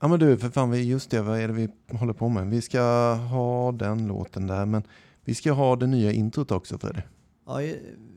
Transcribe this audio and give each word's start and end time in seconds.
Ja 0.00 0.08
men 0.08 0.18
du, 0.20 0.36
för 0.38 0.48
fan, 0.50 0.70
vi- 0.70 0.84
just 0.84 1.10
det, 1.10 1.22
vad 1.22 1.40
är 1.40 1.48
det 1.48 1.54
vi 1.54 1.68
håller 1.92 2.12
på 2.12 2.28
med? 2.28 2.46
Vi 2.46 2.62
ska 2.62 2.80
ha 3.14 3.72
den 3.72 4.06
låten 4.06 4.46
där, 4.46 4.66
men 4.66 4.82
vi 5.24 5.34
ska 5.34 5.52
ha 5.52 5.76
det 5.76 5.86
nya 5.86 6.12
introt 6.12 6.50
också 6.50 6.78
Freddy. 6.78 7.00
Ja, 7.46 7.60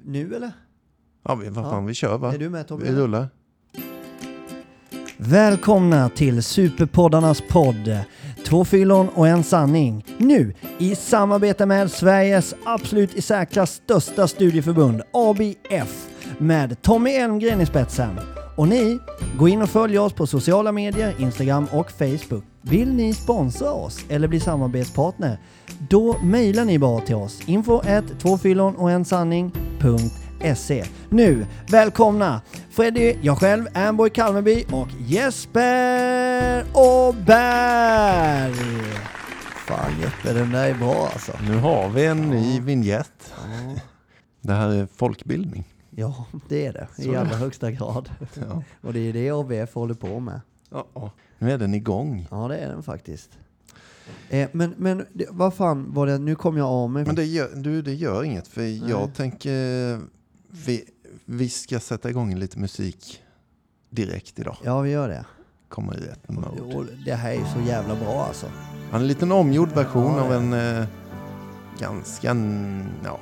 nu 0.06 0.36
eller? 0.36 0.52
Ja, 1.24 1.36
vi, 1.36 1.50
vad 1.50 1.66
Ja. 1.66 1.70
fan, 1.70 1.86
vi 1.86 1.94
kör 1.94 2.18
va? 2.18 2.34
Är 2.34 2.38
du 2.38 2.50
med 2.50 2.68
Tommy? 2.68 2.84
Vi 2.84 2.92
rullar. 2.92 3.28
Välkomna 5.18 6.10
till 6.10 6.44
Superpoddarnas 6.44 7.44
podd. 7.50 7.98
Två 8.46 8.66
fyllon 8.66 9.10
och 9.10 9.28
en 9.28 9.44
sanning. 9.44 10.06
Nu 10.18 10.54
i 10.78 10.96
samarbete 10.96 11.66
med 11.66 11.92
Sveriges 11.92 12.56
absolut 12.66 13.14
i 13.16 13.22
särklass 13.22 13.72
största 13.72 14.28
studieförbund, 14.28 15.02
ABF, 15.14 16.08
med 16.38 16.82
Tommy 16.82 17.12
Elmgren 17.12 17.62
i 17.62 17.66
spetsen. 17.66 18.20
Och 18.62 18.68
ni, 18.68 19.00
gå 19.38 19.48
in 19.48 19.62
och 19.62 19.70
följ 19.70 20.00
oss 20.00 20.14
på 20.14 20.28
sociala 20.28 20.72
medier, 20.72 21.16
Instagram 21.20 21.68
och 21.72 21.92
Facebook. 21.92 22.44
Vill 22.62 22.94
ni 22.94 23.14
sponsra 23.14 23.72
oss 23.72 24.06
eller 24.10 24.28
bli 24.28 24.40
samarbetspartner? 24.40 25.40
Då 25.90 26.18
mejlar 26.24 26.66
ni 26.66 26.80
bara 26.80 27.02
till 27.02 27.16
oss. 27.16 27.42
Info 27.46 27.82
1 27.86 28.06
två 28.20 28.38
fyllon 28.38 28.76
och 28.76 28.92
en 28.92 29.06
sanning.se. 29.06 30.86
Nu, 31.10 31.46
välkomna 31.70 32.42
Freddy, 32.70 33.16
jag 33.22 33.38
själv, 33.38 33.66
Amboy 33.74 34.10
Kalmeby 34.10 34.66
och 34.72 34.88
Jesper 35.00 36.66
Åberg! 36.74 38.54
Fan 39.68 39.92
Jeppe, 40.02 40.34
den 40.34 40.52
där 40.52 40.70
är 40.70 40.74
bra 40.74 41.10
alltså. 41.14 41.32
Nu 41.48 41.56
har 41.58 41.90
vi 41.90 42.06
en 42.06 42.30
ny 42.30 42.60
vignett. 42.60 43.34
Det 44.42 44.54
här 44.54 44.70
är 44.70 44.88
folkbildning. 44.96 45.66
Ja, 45.96 46.26
det 46.50 46.66
är 46.66 46.74
det 46.74 46.88
Så 46.96 47.02
i 47.02 47.08
det. 47.08 47.20
allra 47.20 47.36
högsta 47.36 47.72
grad. 47.72 48.10
Ja. 48.50 48.64
Och 48.82 48.94
det 48.94 49.00
är 49.00 49.14
det 49.14 49.30
ABF 49.30 49.74
håller 49.76 49.94
på 49.94 50.20
med. 50.20 50.42
Ja, 50.70 50.86
ja. 50.94 51.12
Nu 51.40 51.52
är 51.52 51.58
den 51.58 51.74
igång. 51.74 52.28
Ja, 52.32 52.48
det 52.48 52.58
är 52.58 52.70
den 52.70 52.84
faktiskt. 52.84 53.30
Eh, 54.30 54.50
men, 54.52 54.74
men 54.78 55.06
vad 55.30 55.54
fan 55.54 55.94
var 55.94 56.08
det, 56.08 56.18
nu 56.18 56.36
kom 56.36 56.58
jag 56.58 56.68
av 56.68 56.90
mig. 56.90 57.06
Men 57.06 57.16
det 57.16 57.26
gör, 57.26 57.50
du, 57.56 57.82
det 57.82 57.94
gör 57.94 58.24
inget, 58.24 58.48
för 58.48 58.62
Nej. 58.62 58.84
jag 58.90 59.14
tänker 59.14 60.00
vi, 60.48 60.84
vi 61.26 61.50
ska 61.50 61.80
sätta 61.80 62.10
igång 62.10 62.36
lite 62.36 62.60
musik 62.60 63.22
direkt 63.90 64.40
idag. 64.40 64.58
Ja, 64.64 64.80
vi 64.82 64.90
gör 64.92 65.10
det. 65.10 65.26
Kommer 65.70 65.98
i 65.98 66.00
rätt 66.08 66.30
mode. 66.30 66.76
Och 66.76 66.86
det 67.06 67.14
här 67.16 67.32
är 67.32 67.46
så 67.46 67.68
jävla 67.68 67.96
bra 67.96 68.26
alltså. 68.26 68.46
Han 68.92 69.00
är 69.00 69.04
en 69.04 69.08
liten 69.08 69.32
omgjord 69.32 69.70
version 69.72 70.16
Ja, 70.18 70.22
av 70.24 70.34
en 70.34 70.54
eh, 70.54 70.86
ganska, 71.80 72.28
ja, 73.06 73.20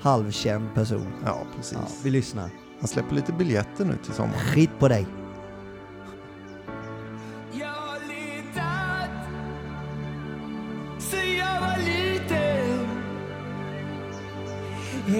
Halvkänd 0.00 0.74
person. 0.74 1.12
ja 1.24 1.46
precis. 1.56 1.72
Ja, 1.72 1.88
vi 2.04 2.10
lyssnar. 2.10 2.50
Han 2.80 2.88
släpper 2.88 3.14
lite 3.14 3.32
biljetter 3.32 3.84
nu 3.84 3.96
till 4.04 4.14
sommaren. 4.14 4.40
Skit 4.40 4.70
på 4.78 4.88
dig. 4.88 5.06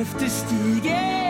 Efter 0.01 0.27
stigen 0.27 1.30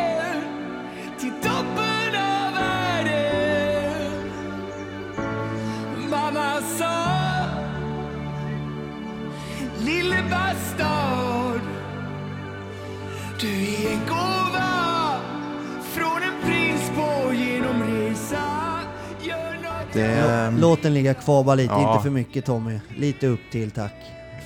Det 20.02 20.52
Låt 20.60 20.82
den 20.82 20.94
ligga 20.94 21.14
kvar 21.14 21.44
bara 21.44 21.54
lite, 21.54 21.72
Ja. 21.74 21.92
inte 21.92 22.02
för 22.02 22.10
mycket 22.10 22.44
Tommy. 22.44 22.80
Lite 22.96 23.26
upp 23.26 23.40
till 23.52 23.70
tack. 23.70 23.92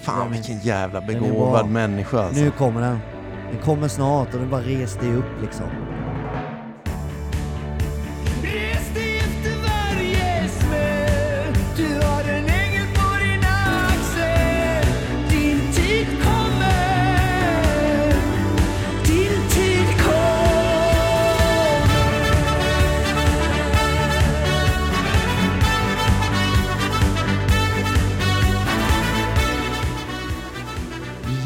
fan 0.02 0.33
vilken 0.33 0.58
jävla 0.60 1.00
begåvad 1.00 1.69
människa 1.69 2.22
alltså. 2.22 2.42
Nu 2.44 2.50
kommer 2.50 2.80
den. 2.80 2.98
Den 3.52 3.60
kommer 3.62 3.88
snart 3.88 4.34
och 4.34 4.41
den 4.41 4.50
bara 4.50 4.60
res 4.60 4.94
dig 4.97 5.15
upp 5.15 5.42
liksom. 5.42 5.66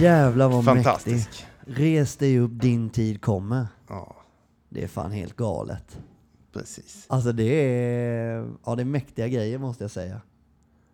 Jävlar 0.00 0.48
vad 0.48 0.64
mäktig. 0.64 0.84
Fantastisk. 0.84 1.46
Res 1.66 2.16
dig 2.16 2.38
upp, 2.38 2.50
din 2.54 2.90
tid 2.90 3.20
kommer. 3.22 3.66
Ja, 3.88 4.16
Det 4.68 4.84
är 4.84 4.88
fan 4.88 5.10
helt 5.12 5.36
galet. 5.36 5.98
precis. 6.52 7.04
Alltså 7.08 7.32
det 7.32 7.44
är, 7.44 8.50
ja 8.66 8.74
det 8.74 8.82
är 8.82 8.84
mäktiga 8.84 9.28
grejer 9.28 9.58
måste 9.58 9.84
jag 9.84 9.90
säga. 9.90 10.20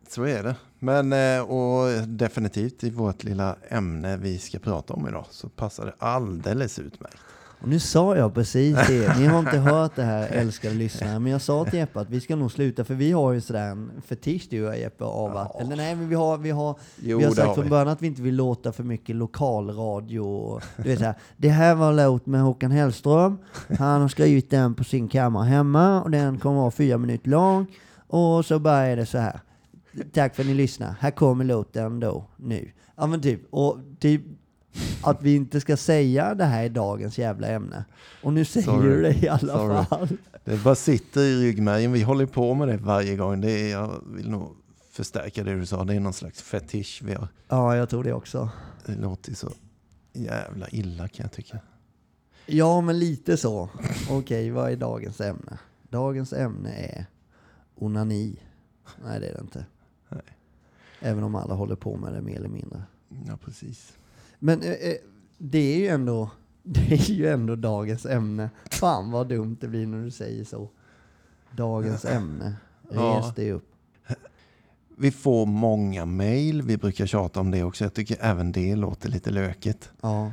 Så 0.09 0.22
är 0.22 0.43
det. 0.43 0.56
Men 0.78 1.12
eh, 1.12 1.41
och 1.43 2.09
definitivt 2.09 2.84
i 2.84 2.91
vårt 2.91 3.25
lilla 3.25 3.56
ämne 3.69 4.16
vi 4.16 4.38
ska 4.38 4.59
prata 4.59 4.94
om 4.94 5.09
idag 5.09 5.26
så 5.31 5.48
passar 5.48 5.87
det 5.87 5.94
alldeles 5.98 6.78
utmärkt. 6.78 7.16
Och 7.64 7.70
nu 7.70 7.78
sa 7.78 8.16
jag 8.16 8.34
precis 8.34 8.76
det, 8.88 9.19
ni 9.19 9.26
har 9.26 9.38
inte 9.38 9.58
hört 9.58 9.97
det 9.97 10.02
här 10.02 10.28
älskade 10.28 10.75
lyssnare, 10.75 11.19
men 11.19 11.32
jag 11.32 11.41
sa 11.41 11.64
till 11.64 11.78
Jeppe 11.78 12.00
att 12.00 12.10
vi 12.10 12.20
ska 12.20 12.36
nog 12.36 12.52
sluta 12.52 12.84
för 12.84 12.94
vi 12.94 13.12
har 13.12 13.32
ju 13.32 13.41
sådär 13.41 13.66
en 13.70 13.91
fetisch 14.06 14.47
du 14.50 14.69
och 14.69 14.76
Jeppe 14.76 15.04
av 15.04 15.36
att, 15.36 15.50
Ja. 15.54 15.60
eller 15.60 15.76
nej 15.76 15.94
men 15.97 16.08
vi 16.08 16.14
har, 16.14 16.38
vi 16.38 16.50
har, 16.50 16.76
Jo, 17.02 17.19
vi 17.19 17.25
har 17.25 17.32
sagt 17.32 17.47
har 17.47 17.54
från 17.54 17.64
vi. 17.64 17.70
början 17.70 17.88
att 17.88 18.02
vi 18.02 18.06
inte 18.06 18.22
vill 18.22 18.34
låta 18.36 18.72
för 18.72 18.82
mycket 18.84 19.16
lokalradio. 19.16 20.20
och 20.20 20.62
Du 20.76 20.82
vet 20.88 20.98
såhär, 20.98 21.14
det 21.36 21.48
här 21.48 21.75
var 21.75 21.91
en 21.91 21.97
låt 21.97 22.26
med 22.26 22.41
Håkan 22.41 22.70
Hellström, 22.70 23.38
han 23.78 24.00
har 24.00 24.08
skrivit 24.08 24.50
den 24.50 24.75
på 24.75 24.84
sin 24.84 25.08
kammare 25.08 25.44
hemma 25.44 26.02
och 26.02 26.10
den 26.10 26.38
kommer 26.38 26.60
vara 26.60 26.70
fyra 26.70 26.98
minuter 26.98 27.31
lång. 27.31 27.66
Och 28.06 28.44
så 28.46 28.58
bara 28.58 28.81
är 28.82 28.96
det 28.96 29.06
så 29.06 29.19
här. 29.19 29.41
Tack 30.12 30.34
för 30.34 30.42
att 30.42 30.46
ni 30.48 30.54
lyssnar, 30.54 30.94
här 31.00 31.10
kommer 31.10 31.44
låten 31.44 32.00
då, 32.00 32.25
nu. 32.36 32.70
Ja 32.96 33.06
men 33.06 33.20
typ, 33.22 33.41
och 33.50 33.78
typ 34.00 34.22
att 35.02 35.22
vi 35.22 35.34
inte 35.34 35.60
ska 35.60 35.76
säga 35.76 36.34
det 36.34 36.44
här 36.44 36.64
i 36.64 36.68
dagens 36.68 37.18
jävla 37.18 37.46
ämne. 37.48 37.84
Och 38.22 38.32
nu 38.32 38.44
säger 38.44 38.66
Sorry. 38.66 38.88
du 38.88 39.02
det 39.02 39.14
i 39.24 39.28
alla 39.28 39.58
Sorry. 39.58 39.84
fall. 39.84 40.08
Det 40.44 40.64
bara 40.64 40.74
sitter 40.74 41.20
i 41.20 41.42
ryggmärgen. 41.42 41.92
Vi 41.92 42.02
håller 42.02 42.26
på 42.26 42.54
med 42.54 42.68
det 42.68 42.76
varje 42.76 43.16
gång. 43.16 43.40
Det 43.40 43.50
är, 43.50 43.70
jag 43.70 44.00
vill 44.06 44.30
nog 44.30 44.56
förstärka 44.90 45.44
det 45.44 45.54
du 45.54 45.66
sa. 45.66 45.84
Det 45.84 45.94
är 45.94 46.00
någon 46.00 46.12
slags 46.12 46.42
fetisch 46.42 47.02
vi 47.04 47.14
har. 47.14 47.28
Ja, 47.48 47.76
jag 47.76 47.88
tror 47.90 48.04
det 48.04 48.12
också. 48.12 48.50
Det 48.86 48.94
låter 48.94 49.34
så 49.34 49.52
jävla 50.12 50.68
illa 50.68 51.08
kan 51.08 51.24
jag 51.24 51.32
tycka. 51.32 51.58
Ja, 52.46 52.80
men 52.80 52.98
lite 52.98 53.36
så. 53.36 53.68
Okej, 54.10 54.50
vad 54.50 54.72
är 54.72 54.76
dagens 54.76 55.20
ämne? 55.20 55.58
Dagens 55.88 56.32
ämne 56.32 56.72
är 56.72 57.06
onani. 57.74 58.36
Nej, 59.04 59.20
det 59.20 59.26
är 59.28 59.34
det 59.34 59.40
inte. 59.40 59.66
Nej. 60.08 60.22
Även 61.00 61.24
om 61.24 61.34
alla 61.34 61.54
håller 61.54 61.76
på 61.76 61.96
med 61.96 62.12
det 62.12 62.22
mer 62.22 62.36
eller 62.36 62.48
mindre. 62.48 62.82
Ja, 63.26 63.36
precis. 63.44 63.92
Men 64.44 64.62
eh, 64.62 64.71
eh, 64.72 64.94
det 65.38 65.59
är 65.75 65.78
ju 65.78 65.88
ändå 65.88 66.31
det 66.62 66.93
är 66.93 67.10
ju 67.10 67.28
ändå 67.28 67.56
dagens 67.56 68.06
ämne. 68.06 68.50
Fan 68.71 69.10
vad 69.10 69.28
dumt 69.28 69.56
det 69.60 69.69
blir 69.69 69.87
när 69.87 70.05
du 70.05 70.10
säger 70.10 70.44
så. 70.44 70.69
Dagens 71.56 72.05
ämne. 72.05 72.55
Res 72.88 72.97
Ja. 73.00 73.32
dig 73.37 73.53
upp. 73.53 73.71
Vi 74.97 75.10
får 75.10 75.47
många 75.47 76.06
mejl. 76.06 76.62
Vi 76.62 76.77
brukar 76.77 77.06
tjata 77.06 77.41
om 77.41 77.50
det 77.50 77.62
också. 77.65 77.84
Jag 77.84 77.94
tycker 77.94 78.16
även 78.21 78.53
det 78.53 78.77
låter 78.77 79.09
lite 79.09 79.31
lökigt. 79.31 79.91
Ja. 80.00 80.32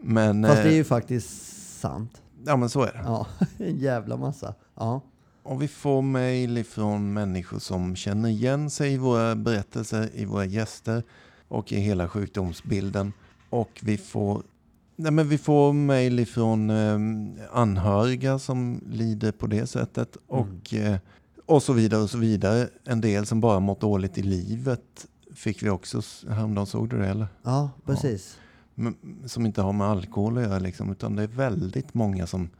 Men, 0.00 0.44
Fast 0.44 0.62
det 0.62 0.68
är 0.68 0.72
eh, 0.72 0.76
ju 0.76 0.84
faktiskt 0.84 1.56
sant. 1.80 2.22
ja, 2.46 2.56
men 2.56 2.68
så 2.68 2.82
är 2.82 2.92
det. 2.92 3.02
Ja, 3.04 3.26
en 3.58 3.78
jävla 3.78 4.16
massa. 4.16 4.54
Ja. 4.74 5.00
Och 5.42 5.62
vi 5.62 5.68
får 5.68 6.02
mejl 6.02 6.58
ifrån 6.58 7.12
människor 7.12 7.58
som 7.58 7.96
känner 7.96 8.28
igen 8.28 8.70
sig 8.70 8.92
i 8.92 8.98
våra 8.98 9.36
berättelser, 9.36 10.10
i 10.14 10.24
våra 10.24 10.44
gäster 10.44 11.02
och 11.48 11.72
i 11.72 11.76
hela 11.76 12.08
sjukdomsbilden. 12.08 13.12
Och 13.54 13.80
vi 13.82 13.96
får, 13.96 14.42
nej 14.96 15.12
men 15.12 15.28
vi 15.28 15.38
får 15.38 15.72
mejl 15.72 16.20
ifrån 16.20 16.70
eh, 16.70 16.98
anhöriga 17.52 18.38
som 18.38 18.80
lider 18.90 19.32
på 19.32 19.46
det 19.46 19.66
sättet. 19.66 20.16
Och, 20.26 20.74
eh, 20.74 20.98
och 21.46 21.62
så 21.62 21.72
vidare 21.72 22.02
och 22.02 22.10
så 22.10 22.18
vidare. 22.18 22.68
En 22.84 23.00
del 23.00 23.26
som 23.26 23.40
bara 23.40 23.60
mått 23.60 23.80
dåligt 23.80 24.18
i 24.18 24.22
livet 24.22 25.06
fick 25.34 25.62
vi 25.62 25.70
också 25.70 26.00
häromdagen. 26.28 26.66
Såg 26.66 26.88
du 26.88 26.98
det 26.98 27.08
eller? 27.08 27.26
ja, 27.42 27.70
precis. 27.86 28.38
Men, 28.74 28.96
som 29.26 29.46
inte 29.46 29.62
har 29.62 29.72
med 29.72 29.86
alkohol 29.86 30.38
att 30.38 30.44
göra 30.44 30.58
liksom, 30.58 30.92
utan 30.92 31.16
det 31.16 31.22
är 31.22 31.26
väldigt 31.26 31.94
många 31.94 32.26
som 32.26 32.50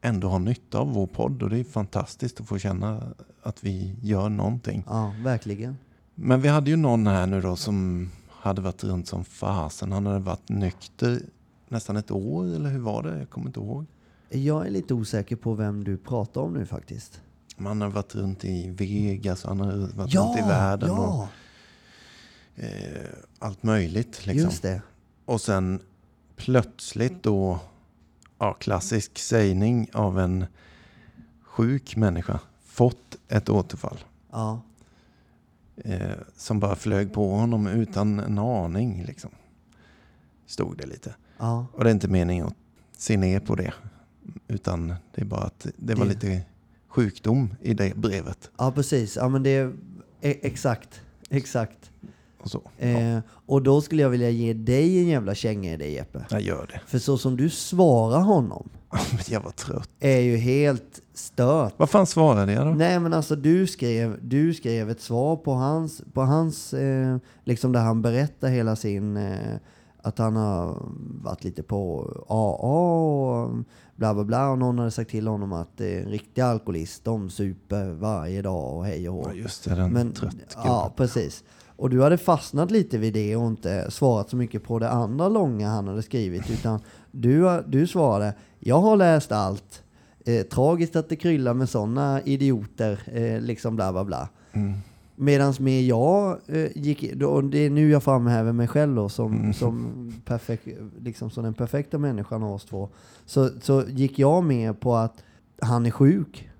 ändå 0.00 0.28
har 0.28 0.38
nytta 0.38 0.78
av 0.78 0.92
vår 0.92 1.06
podd 1.06 1.42
och 1.42 1.50
det 1.50 1.58
är 1.58 1.64
fantastiskt 1.64 2.40
att 2.40 2.48
få 2.48 2.58
känna 2.58 3.02
att 3.42 3.64
vi 3.64 3.96
gör 4.02 4.28
någonting. 4.28 4.84
Ja, 4.86 5.14
verkligen. 5.24 5.76
Men 6.14 6.40
vi 6.40 6.48
hade 6.48 6.70
ju 6.70 6.76
någon 6.76 7.06
här 7.06 7.26
nu 7.26 7.40
då 7.40 7.56
som 7.56 8.10
hade 8.44 8.60
varit 8.60 8.84
runt 8.84 9.08
som 9.08 9.24
fasen. 9.24 9.92
Han 9.92 10.06
hade 10.06 10.18
varit 10.18 10.48
nykter 10.48 11.22
nästan 11.68 11.96
ett 11.96 12.10
år 12.10 12.44
eller 12.44 12.70
hur 12.70 12.78
var 12.78 13.02
det? 13.02 13.18
Jag 13.18 13.30
kommer 13.30 13.46
inte 13.46 13.60
ihåg. 13.60 13.86
Jag 14.28 14.66
är 14.66 14.70
lite 14.70 14.94
osäker 14.94 15.36
på 15.36 15.54
vem 15.54 15.84
du 15.84 15.96
pratar 15.96 16.40
om 16.40 16.52
nu 16.52 16.66
faktiskt. 16.66 17.20
Man 17.56 17.80
har 17.80 17.88
varit 17.88 18.14
runt 18.14 18.44
i 18.44 18.70
Vegas, 18.70 19.44
han 19.44 19.60
har 19.60 19.72
varit 19.72 20.14
runt 20.14 20.38
i 20.38 20.40
världen 20.40 20.90
och 20.90 20.98
ja, 20.98 21.28
eh, 22.64 23.10
allt 23.38 23.62
möjligt. 23.62 24.26
Liksom. 24.26 24.50
just 24.50 24.62
det. 24.62 24.82
Och 25.24 25.40
sen 25.40 25.80
plötsligt 26.36 27.22
då, 27.22 27.58
ja, 28.38 28.52
klassisk 28.52 29.18
sägning 29.18 29.88
av 29.92 30.18
en 30.18 30.46
sjuk 31.42 31.96
människa, 31.96 32.40
fått 32.64 33.16
ett 33.28 33.48
återfall. 33.48 33.98
Ja, 34.30 34.60
Eh, 35.76 36.10
som 36.36 36.60
bara 36.60 36.76
flög 36.76 37.12
på 37.12 37.30
honom 37.30 37.66
utan 37.66 38.18
en 38.20 38.38
aning. 38.38 39.04
Liksom. 39.06 39.30
Stod 40.46 40.76
det 40.78 40.86
lite. 40.86 41.14
ja, 41.38 41.66
Och 41.72 41.84
det 41.84 41.90
är 41.90 41.94
inte 41.94 42.08
meningen 42.08 42.46
att 42.46 42.54
se 42.96 43.16
ner 43.16 43.40
på 43.40 43.54
det. 43.54 43.74
Utan 44.48 44.88
det 45.14 45.20
är 45.20 45.24
bara 45.24 45.44
att 45.44 45.66
det 45.76 45.94
var 45.94 46.04
Det- 46.06 46.10
lite 46.12 46.42
sjukdom 46.88 47.54
i 47.62 47.74
det 47.74 47.96
brevet. 47.96 48.50
ja 48.58 48.72
precis. 48.72 49.16
Ja, 49.16 49.28
men 49.28 49.42
det 49.42 49.50
är 49.50 49.66
e- 50.20 50.38
exakt, 50.42 51.00
exakt. 51.30 51.90
Och 52.44 52.50
så. 52.50 52.62
Ja, 52.78 52.86
Eh, 52.86 53.18
och 53.46 53.62
då 53.62 53.80
skulle 53.80 54.02
jag 54.02 54.10
vilja 54.10 54.30
ge 54.30 54.52
dig 54.52 54.98
en 54.98 55.06
jävla 55.06 55.34
känga 55.34 55.72
i 55.72 55.76
det 55.76 55.88
Jeppe. 55.90 56.24
jag 56.30 56.40
gör 56.40 56.66
det. 56.72 56.80
För 56.86 56.98
så 56.98 57.18
som 57.18 57.36
du 57.36 57.50
svarar 57.50 58.20
honom 58.20 58.68
jag 59.28 59.40
var 59.40 59.50
trött. 59.50 59.88
är 60.00 60.18
ju 60.20 60.36
helt 60.36 61.00
stört. 61.14 61.74
Vad 61.76 61.90
fan 61.90 62.06
svarade 62.06 62.52
jag 62.52 62.66
då? 62.66 62.70
Nej 62.74 63.00
men 63.00 63.12
alltså 63.12 63.36
du 63.36 63.66
skrev, 63.66 64.18
du 64.22 64.54
skrev 64.54 64.90
ett 64.90 65.00
svar 65.00 65.36
på 65.36 65.52
hans, 65.52 66.02
på 66.12 66.20
hans 66.22 66.74
eh, 66.74 67.16
liksom 67.44 67.72
där 67.72 67.80
han 67.80 68.02
berättar 68.02 68.48
hela 68.48 68.76
sin, 68.76 69.16
eh, 69.16 69.38
att 70.02 70.18
han 70.18 70.36
har 70.36 70.76
varit 71.22 71.44
lite 71.44 71.62
på 71.62 72.10
AA 72.28 72.84
och 72.94 73.50
bla 73.96 74.14
bla 74.14 74.24
bla 74.24 74.50
och 74.50 74.58
någon 74.58 74.78
hade 74.78 74.90
sagt 74.90 75.10
till 75.10 75.26
honom 75.26 75.52
att 75.52 75.80
eh, 75.80 75.86
en 75.88 76.04
riktig 76.08 76.42
alkoholist, 76.42 77.04
de 77.04 77.30
super 77.30 77.90
varje 77.90 78.42
dag 78.42 78.76
och 78.76 78.86
hej 78.86 79.08
och 79.08 79.14
hå. 79.14 79.22
Ja, 79.28 79.32
just 79.34 79.64
det, 79.64 79.74
den 79.74 79.92
Men, 79.92 80.12
trött 80.12 80.36
ja, 80.64 80.82
gubben. 80.82 80.96
precis. 80.96 81.44
Och 81.76 81.90
du 81.90 82.02
hade 82.02 82.18
fastnat 82.18 82.70
lite 82.70 82.98
vid 82.98 83.14
det 83.14 83.36
och 83.36 83.46
inte 83.46 83.90
svarat 83.90 84.30
så 84.30 84.36
mycket 84.36 84.62
på 84.62 84.78
det 84.78 84.90
andra 84.90 85.28
långa 85.28 85.68
han 85.68 85.88
hade 85.88 86.02
skrivit. 86.02 86.50
Utan 86.50 86.80
du, 87.10 87.62
du 87.66 87.86
svarade, 87.86 88.34
jag 88.58 88.80
har 88.80 88.96
läst 88.96 89.32
allt. 89.32 89.82
Eh, 90.26 90.42
tragiskt 90.42 90.96
att 90.96 91.08
det 91.08 91.16
kryllar 91.16 91.54
med 91.54 91.68
sådana 91.68 92.20
idioter, 92.22 93.00
eh, 93.06 93.40
liksom 93.40 93.76
bla 93.76 93.92
bla 93.92 94.04
bla. 94.04 94.28
Mm. 94.52 94.74
Medan 95.16 95.54
med 95.60 95.82
jag 95.82 96.38
eh, 96.46 96.68
gick, 96.74 97.12
då, 97.14 97.28
och 97.28 97.44
det 97.44 97.58
är 97.58 97.70
nu 97.70 97.90
jag 97.90 98.02
framhäver 98.02 98.52
mig 98.52 98.68
själv 98.68 98.94
då 98.94 99.08
som, 99.08 99.32
Mm. 99.34 99.52
som, 99.54 100.12
perfekt, 100.24 100.66
liksom 101.00 101.30
som 101.30 101.44
den 101.44 101.54
perfekta 101.54 101.98
människan 101.98 102.42
av 102.42 102.52
oss 102.52 102.64
två. 102.64 102.88
Så, 103.26 103.50
så 103.62 103.84
gick 103.88 104.18
jag 104.18 104.44
med 104.44 104.80
på 104.80 104.94
att 104.96 105.24
han 105.62 105.86
är 105.86 105.90
sjuk. 105.90 106.50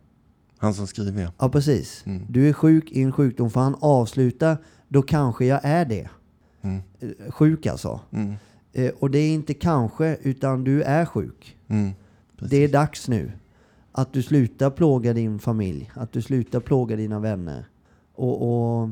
Han 0.59 0.75
som 0.75 0.87
skriver 0.87 1.23
ja. 1.23 1.33
Ja, 1.39 1.49
precis. 1.49 2.03
Mm. 2.07 2.23
Du 2.29 2.49
är 2.49 2.53
sjuk 2.53 2.91
i 2.93 3.03
en 3.03 3.13
sjukdom, 3.13 3.51
för 3.51 3.61
han 3.61 3.77
avslutar, 3.81 4.57
då 4.95 5.03
kanske 5.03 5.45
jag 5.45 5.61
är 5.63 5.85
det. 5.85 6.09
Mm. 6.63 6.83
Eh, 7.01 7.31
Sjuk 7.33 7.67
alltså. 7.67 8.01
Mm. 8.11 8.35
Eh, 8.73 8.93
Och 9.01 9.11
det 9.11 9.19
är 9.19 9.35
inte 9.35 9.55
kanske, 9.55 10.17
utan 10.23 10.65
du 10.65 10.83
är 10.83 11.05
sjuk. 11.05 11.57
Mm. 11.69 11.91
Det 12.41 12.57
är 12.57 12.69
dags 12.69 13.09
nu. 13.09 13.33
Att 13.93 14.13
du 14.13 14.23
slutar 14.23 14.71
plåga 14.71 15.13
din 15.13 15.39
familj, 15.39 15.91
att 15.95 16.13
du 16.13 16.23
slutar 16.23 16.61
plåga 16.61 16.97
dina 16.97 17.21
vänner. 17.21 17.65
Och, 18.15 18.43
och, 18.83 18.89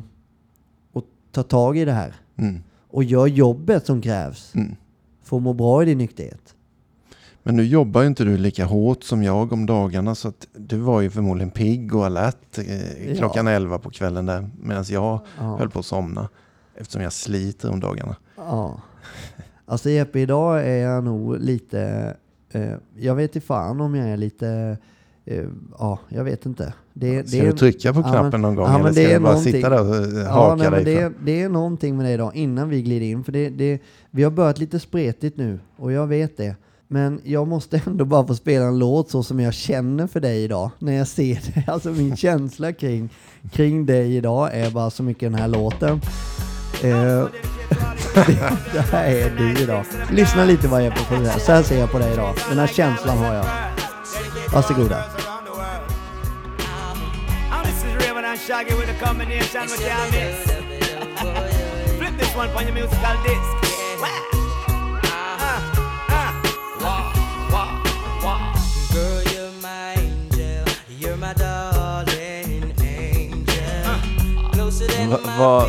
och 0.92 1.04
ta 1.30 1.42
tag 1.42 1.78
i 1.78 1.84
det 1.84 1.92
här. 1.92 2.14
Mm. 2.36 2.62
Och 2.88 3.04
gör 3.04 3.26
jobbet 3.26 3.86
som 3.86 4.00
krävs 4.02 4.54
Mm. 4.54 4.74
för 5.22 5.36
att 5.36 5.42
må 5.42 5.52
bra 5.52 5.82
i 5.82 5.86
din 5.86 5.98
nykterhet. 5.98 6.54
Men 7.42 7.56
nu 7.56 7.64
jobbar 7.64 8.00
ju 8.00 8.06
inte 8.06 8.24
du 8.24 8.36
lika 8.36 8.64
hårt 8.64 9.04
som 9.04 9.22
jag 9.22 9.52
om 9.52 9.66
dagarna 9.66 10.14
så 10.14 10.28
att 10.28 10.46
du 10.52 10.76
var 10.78 11.00
ju 11.00 11.10
förmodligen 11.10 11.50
pigg 11.50 11.94
och 11.94 12.06
alert 12.06 12.58
eh, 12.58 13.08
Ja. 13.08 13.14
klockan 13.18 13.46
11 13.48 13.78
på 13.78 13.90
kvällen 13.90 14.26
där 14.26 14.50
medan 14.62 14.84
jag 14.88 15.20
Ja. 15.38 15.56
höll 15.58 15.70
på 15.70 15.78
att 15.78 15.86
somna 15.86 16.28
eftersom 16.74 17.02
jag 17.02 17.12
sliter 17.12 17.70
om 17.70 17.80
dagarna. 17.80 18.16
Ja. 18.36 18.80
Alltså 19.66 19.90
Jeppe, 19.90 20.20
idag 20.20 20.66
är 20.68 20.76
jag 20.76 21.04
nog 21.04 21.38
lite... 21.40 22.14
Eh, 22.52 22.72
jag 22.98 23.14
vet 23.14 23.36
inte 23.36 23.46
fan 23.46 23.80
om 23.80 23.94
jag 23.94 24.08
är 24.08 24.16
lite... 24.16 24.76
Eh, 25.24 25.44
ja, 25.78 25.98
jag 26.08 26.24
vet 26.24 26.46
inte. 26.46 26.74
Det, 26.92 27.28
Ska 27.28 27.36
det 27.38 27.42
du 27.42 27.48
är, 27.48 27.52
trycka 27.52 27.92
på 27.92 28.00
Ja, 28.00 28.02
knappen 28.02 28.30
men- 28.30 28.40
någon 28.40 28.54
gång 28.54 28.66
ja, 28.66 28.72
men 28.78 28.80
eller 28.86 28.92
ska 29.04 29.14
du 29.14 29.18
bara 29.20 29.30
någonting- 29.32 29.52
sitta 29.52 29.68
där 29.70 29.88
och 29.88 29.96
eh, 29.96 30.22
ja, 30.24 30.30
haka 30.30 30.54
nej, 30.56 30.70
men 30.70 30.84
dig? 30.84 30.94
det, 30.94 31.12
det 31.24 31.42
är 31.42 31.48
någonting 31.48 31.96
med 31.96 32.06
det 32.06 32.12
idag, 32.12 32.36
innan 32.36 32.68
vi 32.68 32.82
glider 32.82 33.06
in. 33.06 33.24
För 33.24 33.32
det, 33.32 33.48
det, 33.48 33.78
vi 34.10 34.22
har 34.22 34.30
börjat 34.30 34.58
lite 34.58 34.78
spretigt 34.80 35.36
nu, 35.36 35.60
och 35.76 35.92
jag 35.92 36.06
vet 36.06 36.36
det. 36.36 36.56
Men 36.92 37.20
jag 37.24 37.48
måste 37.48 37.80
ändå 37.86 38.04
bara 38.04 38.26
få 38.26 38.34
spela 38.34 38.64
en 38.64 38.78
låt 38.78 39.10
så 39.10 39.22
som 39.22 39.40
jag 39.40 39.54
känner 39.54 40.06
för 40.06 40.20
dig 40.20 40.44
idag. 40.44 40.70
När 40.78 40.92
jag 40.92 41.08
ser 41.08 41.34
dig. 41.34 41.64
Alltså 41.66 41.88
min 41.88 42.16
känsla 42.16 42.72
kring, 42.72 43.10
kring 43.52 43.86
dig 43.86 44.16
idag 44.16 44.50
är 44.54 44.70
bara 44.70 44.90
så 44.90 45.02
mycket 45.02 45.32
den 45.32 45.40
här 45.40 45.48
låten. 45.48 46.00
Eh, 46.82 46.90
det 48.72 48.84
här 48.92 49.04
är 49.04 49.36
du 49.38 49.62
idag. 49.62 49.84
Lyssna 50.10 50.44
lite 50.44 50.68
vad 50.68 50.80
jag 50.84 50.86
är 50.86 51.04
på 51.04 51.14
det 51.14 51.28
här. 51.28 51.38
Så 51.38 51.52
här 51.52 51.62
ser 51.62 51.80
jag 51.80 51.90
på 51.90 51.98
dig 51.98 52.12
idag. 52.12 52.34
Den 52.48 52.58
här 52.58 52.66
känslan 52.66 53.18
har 53.18 53.34
jag. 53.34 53.46
Varsågoda. 54.52 55.04
Shaggy 58.46 58.74
with 58.74 58.88
a 58.88 59.06
combination 59.06 59.62
with 59.62 59.80
can't. 59.80 60.10
Flip 61.98 62.18
this 62.18 62.34
one 62.34 62.48
on 62.56 62.64
your 62.64 62.74
musical 62.74 63.22
disc. 63.22 63.61
Va- 75.12 75.18
va-. 75.38 75.66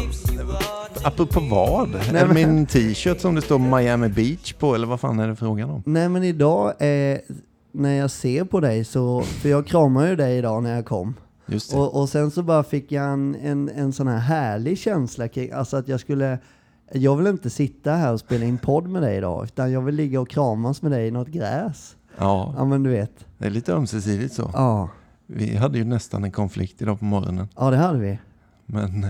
Apropå 1.03 1.39
vad? 1.39 1.95
är 1.95 2.27
det 2.27 2.33
min 2.33 2.65
t-shirt 2.65 3.19
som 3.19 3.35
det 3.35 3.41
står 3.41 3.59
Miami 3.59 4.09
Beach 4.09 4.53
på 4.53 4.75
eller 4.75 4.87
vad 4.87 4.99
fan 4.99 5.19
är 5.19 5.27
det 5.27 5.35
frågan 5.35 5.69
om? 5.69 5.83
Nej 5.85 6.09
men 6.09 6.23
idag, 6.23 6.67
eh, 6.81 7.17
när 7.71 7.93
jag 7.93 8.11
ser 8.11 8.43
på 8.43 8.59
dig 8.59 8.83
så, 8.83 9.21
för 9.21 9.49
jag 9.49 9.67
kramade 9.67 10.09
ju 10.09 10.15
dig 10.15 10.37
idag 10.37 10.63
när 10.63 10.75
jag 10.75 10.85
kom. 10.85 11.15
Just 11.45 11.71
det. 11.71 11.77
Och, 11.77 12.01
och 12.01 12.09
sen 12.09 12.31
så 12.31 12.43
bara 12.43 12.63
fick 12.63 12.91
jag 12.91 13.05
en, 13.13 13.35
en, 13.35 13.69
en 13.69 13.93
sån 13.93 14.07
här 14.07 14.17
härlig 14.19 14.77
känsla 14.79 15.27
kring, 15.27 15.51
alltså 15.51 15.77
att 15.77 15.87
jag 15.87 15.99
skulle, 15.99 16.37
jag 16.91 17.15
vill 17.17 17.27
inte 17.27 17.49
sitta 17.49 17.91
här 17.91 18.13
och 18.13 18.19
spela 18.19 18.45
in 18.45 18.57
podd 18.57 18.87
med 18.87 19.01
dig 19.01 19.17
idag, 19.17 19.43
utan 19.45 19.71
jag 19.71 19.81
vill 19.81 19.95
ligga 19.95 20.21
och 20.21 20.29
kramas 20.29 20.81
med 20.81 20.91
dig 20.91 21.07
i 21.07 21.11
något 21.11 21.27
gräs. 21.27 21.95
Ja, 22.17 22.53
Ja 22.57 22.65
men 22.65 22.83
du 22.83 22.89
vet. 22.89 23.25
det 23.37 23.45
är 23.45 23.49
lite 23.49 23.73
ömsesidigt 23.73 24.33
så. 24.33 24.49
Ja, 24.53 24.89
Vi 25.27 25.55
hade 25.55 25.77
ju 25.77 25.83
nästan 25.83 26.23
en 26.23 26.31
konflikt 26.31 26.81
idag 26.81 26.99
på 26.99 27.05
morgonen. 27.05 27.47
ja 27.55 27.69
det 27.71 27.77
hade 27.77 27.99
vi. 27.99 28.19
Men 28.65 29.03
eh, 29.03 29.09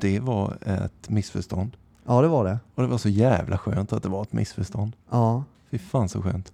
det 0.00 0.20
var 0.20 0.56
ett 0.64 1.08
missförstånd. 1.10 1.76
Ja 2.06 2.22
det 2.22 2.28
var 2.28 2.44
det. 2.44 2.58
Och 2.74 2.82
det 2.82 2.88
var 2.88 2.98
så 2.98 3.08
jävla 3.08 3.58
skönt 3.58 3.92
att 3.92 4.02
det 4.02 4.08
var 4.08 4.22
ett 4.22 4.32
missförstånd. 4.32 4.92
Ja, 5.10 5.44
Fy 5.70 5.78
fan 5.78 6.08
så 6.08 6.22
skönt. 6.22 6.52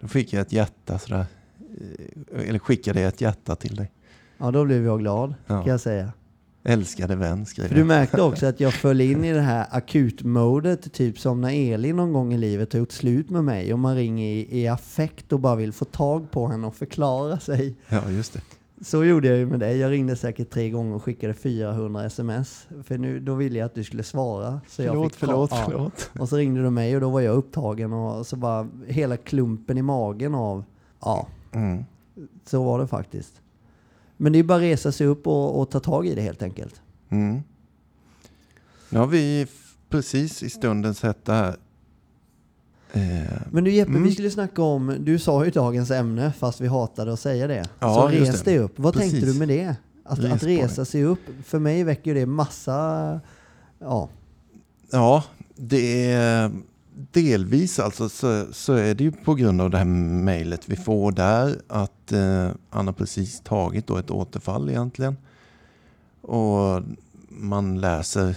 Då 0.00 0.08
fick 0.08 0.32
jag 0.32 0.40
ett 0.40 0.52
hjärta 0.52 0.98
sådär. 0.98 1.26
eh, 2.34 2.48
Eller 2.48 2.58
skickade 2.58 3.00
jag 3.00 3.08
ett 3.08 3.20
hjärta 3.20 3.56
till 3.56 3.76
dig. 3.76 3.90
ja 4.38 4.50
då 4.50 4.64
blev 4.64 4.84
jag 4.84 4.98
glad 5.00 5.34
Ja. 5.46 5.62
kan 5.62 5.70
jag 5.70 5.80
säga. 5.80 6.12
Älskade 6.64 7.16
vän 7.16 7.46
skrev 7.46 7.68
För 7.68 7.74
du 7.74 7.84
märkte 7.84 8.22
också 8.28 8.46
att 8.46 8.60
jag 8.60 8.72
föll 8.74 9.00
in 9.00 9.24
i 9.24 9.32
det 9.32 9.40
här 9.40 9.66
akutmodet, 9.70 10.92
typ 10.92 11.18
som 11.18 11.40
när 11.40 11.72
Elin 11.74 11.96
någon 11.96 12.12
gång 12.12 12.32
i 12.34 12.38
livet 12.38 12.72
har 12.72 12.80
gjort 12.80 12.92
slut 12.92 13.30
med 13.30 13.44
mig 13.44 13.72
och 13.72 13.78
man 13.78 13.96
ringer 13.96 14.26
i, 14.26 14.60
i 14.62 14.68
affekt 14.68 15.32
och 15.32 15.40
bara 15.40 15.56
vill 15.56 15.72
få 15.72 15.84
tag 15.84 16.30
på 16.30 16.48
henne 16.48 16.66
och 16.66 16.74
förklara 16.74 17.40
sig. 17.40 17.74
Ja, 17.88 18.10
just 18.10 18.32
det. 18.32 18.40
Så 18.82 19.04
gjorde 19.04 19.28
jag 19.28 19.36
ju 19.38 19.46
med 19.46 19.60
dig. 19.60 19.76
Jag 19.78 19.90
ringde 19.90 20.16
säkert 20.16 20.50
tre 20.50 20.70
gånger 20.70 20.94
och 20.94 21.02
skickade 21.02 21.34
400 21.34 22.04
sms. 22.04 22.66
För 22.84 22.98
nu, 22.98 23.20
då 23.20 23.34
ville 23.34 23.58
jag 23.58 23.66
att 23.66 23.74
du 23.74 23.84
skulle 23.84 24.02
svara. 24.02 24.60
Så 24.68 24.82
jag 24.82 24.88
Förlåt, 24.94 25.12
fick 25.12 25.20
förlåt, 25.20 25.50
ja. 25.50 25.64
förlåt. 25.68 26.10
Och 26.18 26.28
så 26.28 26.36
ringde 26.36 26.62
du 26.62 26.70
mig 26.70 26.94
och 26.94 27.00
då 27.00 27.10
var 27.10 27.20
jag 27.20 27.34
upptagen 27.36 27.92
och 27.92 28.26
så 28.26 28.36
bara 28.36 28.68
hela 28.86 29.16
klumpen 29.16 29.78
i 29.78 29.82
magen 29.82 30.34
av, 30.34 30.64
ja, 31.00 31.26
Mm. 31.52 31.84
så 32.44 32.62
var 32.64 32.78
det 32.78 32.86
faktiskt. 32.86 33.40
Men 34.16 34.32
det 34.32 34.38
är 34.38 34.42
bara 34.42 34.56
att 34.58 34.62
resa 34.62 34.92
sig 34.92 35.06
upp 35.06 35.26
och, 35.26 35.60
och 35.60 35.70
ta 35.70 35.80
tag 35.80 36.06
i 36.06 36.14
det 36.14 36.22
helt 36.22 36.42
enkelt. 36.42 36.82
Mm. 37.08 37.42
Nu 38.90 38.98
har 38.98 39.06
vi 39.06 39.46
precis 39.88 40.42
i 40.42 40.50
stundens 40.50 41.02
hetta 41.02 41.32
här. 41.32 41.56
Men 43.50 43.64
du 43.64 43.70
Jeppe, 43.70 43.90
Mm. 43.90 44.02
vi 44.02 44.12
skulle 44.12 44.30
snacka 44.30 44.62
om, 44.62 44.96
du 45.00 45.18
sa 45.18 45.44
ju 45.44 45.50
dagens 45.50 45.90
ämne 45.90 46.32
fast 46.38 46.60
vi 46.60 46.66
hatade 46.68 47.12
att 47.12 47.20
säga 47.20 47.46
det. 47.46 47.64
Ja, 47.78 47.94
så 47.94 48.08
res 48.08 48.42
dig 48.42 48.58
upp. 48.58 48.72
Vad 48.76 48.94
Precis. 48.94 49.10
tänkte 49.12 49.32
du 49.32 49.38
med 49.38 49.48
det? 49.48 49.76
Att, 50.04 50.18
Res 50.18 50.32
att 50.32 50.42
resa 50.42 50.84
sig 50.84 51.04
upp, 51.04 51.20
för 51.44 51.58
mig 51.58 51.84
väcker 51.84 52.14
det 52.14 52.26
massa, 52.26 53.20
ja, 53.78 54.08
ja, 54.90 55.24
det 55.56 56.10
är 56.12 56.50
delvis 57.12 57.78
alltså 57.78 58.08
så, 58.08 58.46
så 58.52 58.72
är 58.72 58.94
det 58.94 59.04
ju 59.04 59.12
på 59.12 59.34
grund 59.34 59.60
av 59.60 59.70
det 59.70 59.78
här 59.78 59.84
mejlet 59.84 60.60
vi 60.66 60.76
får 60.76 61.12
där 61.12 61.56
att 61.68 62.12
eh, 62.12 62.48
han 62.70 62.86
har 62.86 62.92
precis 62.92 63.40
tagit 63.40 63.86
då 63.86 63.96
ett 63.96 64.10
återfall 64.10 64.70
egentligen. 64.70 65.16
Och 66.22 66.82
man 67.28 67.80
läser 67.80 68.36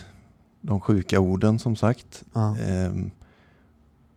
de 0.61 0.81
sjuka 0.81 1.19
orden 1.19 1.59
som 1.59 1.75
sagt. 1.75 2.23
ja, 2.33 2.57
Ehm, 2.57 3.11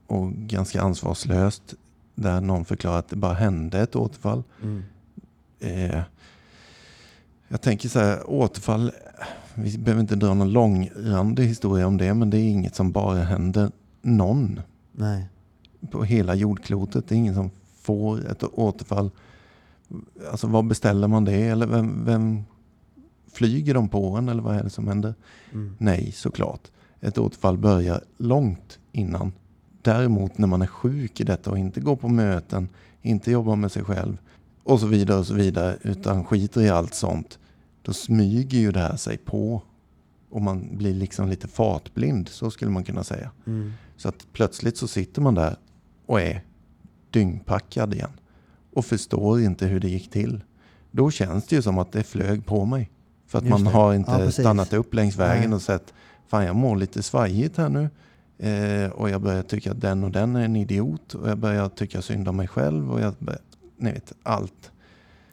och 0.08 0.32
ganska 0.32 0.82
ansvarslöst 0.82 1.74
där 2.14 2.40
någon 2.40 2.64
förklarar 2.64 2.98
att 2.98 3.08
det 3.08 3.16
bara 3.16 3.34
hände 3.34 3.80
ett 3.80 3.96
återfall. 3.96 4.42
mm, 4.62 4.82
Eh, 5.60 6.00
Jag 7.48 7.60
tänker 7.60 7.88
så 7.88 7.98
här, 7.98 8.30
återfall, 8.30 8.92
vi 9.54 9.78
behöver 9.78 10.00
inte 10.00 10.16
dra 10.16 10.34
någon 10.34 10.52
långrandig 10.52 11.44
historia 11.46 11.86
om 11.86 11.96
det, 11.96 12.14
men 12.14 12.30
det 12.30 12.38
är 12.38 12.48
inget 12.48 12.74
som 12.74 12.92
bara 12.92 13.18
händer 13.22 13.70
någon 14.02 14.60
Nej. 14.92 15.28
på 15.90 16.04
hela 16.04 16.34
jordklotet. 16.34 17.08
Det 17.08 17.14
är 17.14 17.16
ingen 17.16 17.34
som 17.34 17.50
får 17.80 18.26
ett 18.30 18.44
återfall. 18.44 19.10
Alltså 20.30 20.46
vad 20.46 20.66
beställer 20.66 21.08
man 21.08 21.24
det? 21.24 21.42
Eller 21.42 21.66
vem, 21.66 22.04
vem 22.04 22.44
flyger 23.32 23.74
de 23.74 23.88
på 23.88 24.16
en? 24.16 24.28
Eller 24.28 24.42
vad 24.42 24.56
är 24.56 24.62
det 24.62 24.70
som 24.70 24.88
händer? 24.88 25.14
Mm. 25.52 25.74
Nej, 25.78 26.12
såklart. 26.12 26.60
Ett 27.00 27.18
återfall 27.18 27.58
börjar 27.58 28.04
långt 28.16 28.78
innan. 28.92 29.32
Däremot 29.88 30.38
när 30.38 30.46
man 30.46 30.62
är 30.62 30.66
sjuk 30.66 31.20
i 31.20 31.24
detta 31.24 31.50
och 31.50 31.58
inte 31.58 31.80
går 31.80 31.96
på 31.96 32.08
möten, 32.08 32.68
inte 33.02 33.30
jobbar 33.30 33.56
med 33.56 33.72
sig 33.72 33.84
själv 33.84 34.18
och 34.64 34.80
så 34.80 34.86
vidare 34.86 35.18
och 35.18 35.26
så 35.26 35.34
vidare, 35.34 35.76
utan 35.82 36.24
skiter 36.24 36.60
i 36.60 36.68
allt 36.68 36.94
sånt, 36.94 37.38
då 37.82 37.92
smyger 37.92 38.58
ju 38.58 38.72
det 38.72 38.80
här 38.80 38.96
sig 38.96 39.16
på. 39.18 39.62
Och 40.30 40.42
man 40.42 40.76
blir 40.76 40.94
liksom 40.94 41.28
lite 41.28 41.48
fartblind, 41.48 42.28
så 42.28 42.50
skulle 42.50 42.70
man 42.70 42.84
kunna 42.84 43.04
säga. 43.04 43.30
Mm. 43.46 43.72
Så 43.96 44.08
att 44.08 44.26
plötsligt 44.32 44.76
så 44.76 44.88
sitter 44.88 45.22
man 45.22 45.34
där 45.34 45.56
och 46.06 46.20
är 46.20 46.44
dyngpackad 47.10 47.94
igen. 47.94 48.12
Och 48.72 48.84
förstår 48.84 49.40
inte 49.40 49.66
hur 49.66 49.80
det 49.80 49.88
gick 49.88 50.10
till. 50.10 50.44
Då 50.90 51.10
känns 51.10 51.46
det 51.46 51.56
ju 51.56 51.62
som 51.62 51.78
att 51.78 51.92
det 51.92 52.02
flög 52.02 52.46
på 52.46 52.64
mig. 52.64 52.90
För 53.26 53.38
att 53.38 53.44
Just 53.44 53.52
man 53.52 53.64
det. 53.64 53.70
har 53.70 53.94
inte 53.94 54.10
Ja, 54.10 54.30
stannat 54.30 54.72
upp 54.72 54.94
längs 54.94 55.16
vägen 55.16 55.50
Nej. 55.50 55.56
och 55.56 55.62
sett, 55.62 55.94
fan 56.26 56.44
jag 56.44 56.56
mår 56.56 56.76
lite 56.76 57.02
svajigt 57.02 57.56
här 57.56 57.68
nu. 57.68 57.88
Eh, 58.38 58.90
och 58.90 59.10
jag 59.10 59.20
börjar 59.22 59.42
tycka 59.42 59.70
att 59.72 59.80
den 59.80 60.04
och 60.04 60.10
den 60.10 60.36
är 60.36 60.44
en 60.44 60.56
idiot. 60.56 61.14
Och 61.14 61.28
jag 61.28 61.38
börjar 61.38 61.68
tycka 61.68 62.02
synd 62.02 62.28
om 62.28 62.36
mig 62.36 62.48
själv. 62.48 62.92
Och 62.92 63.00
jag 63.00 63.14
börjar, 63.18 63.40
ni 63.76 63.92
vet, 63.92 64.12
allt. 64.22 64.70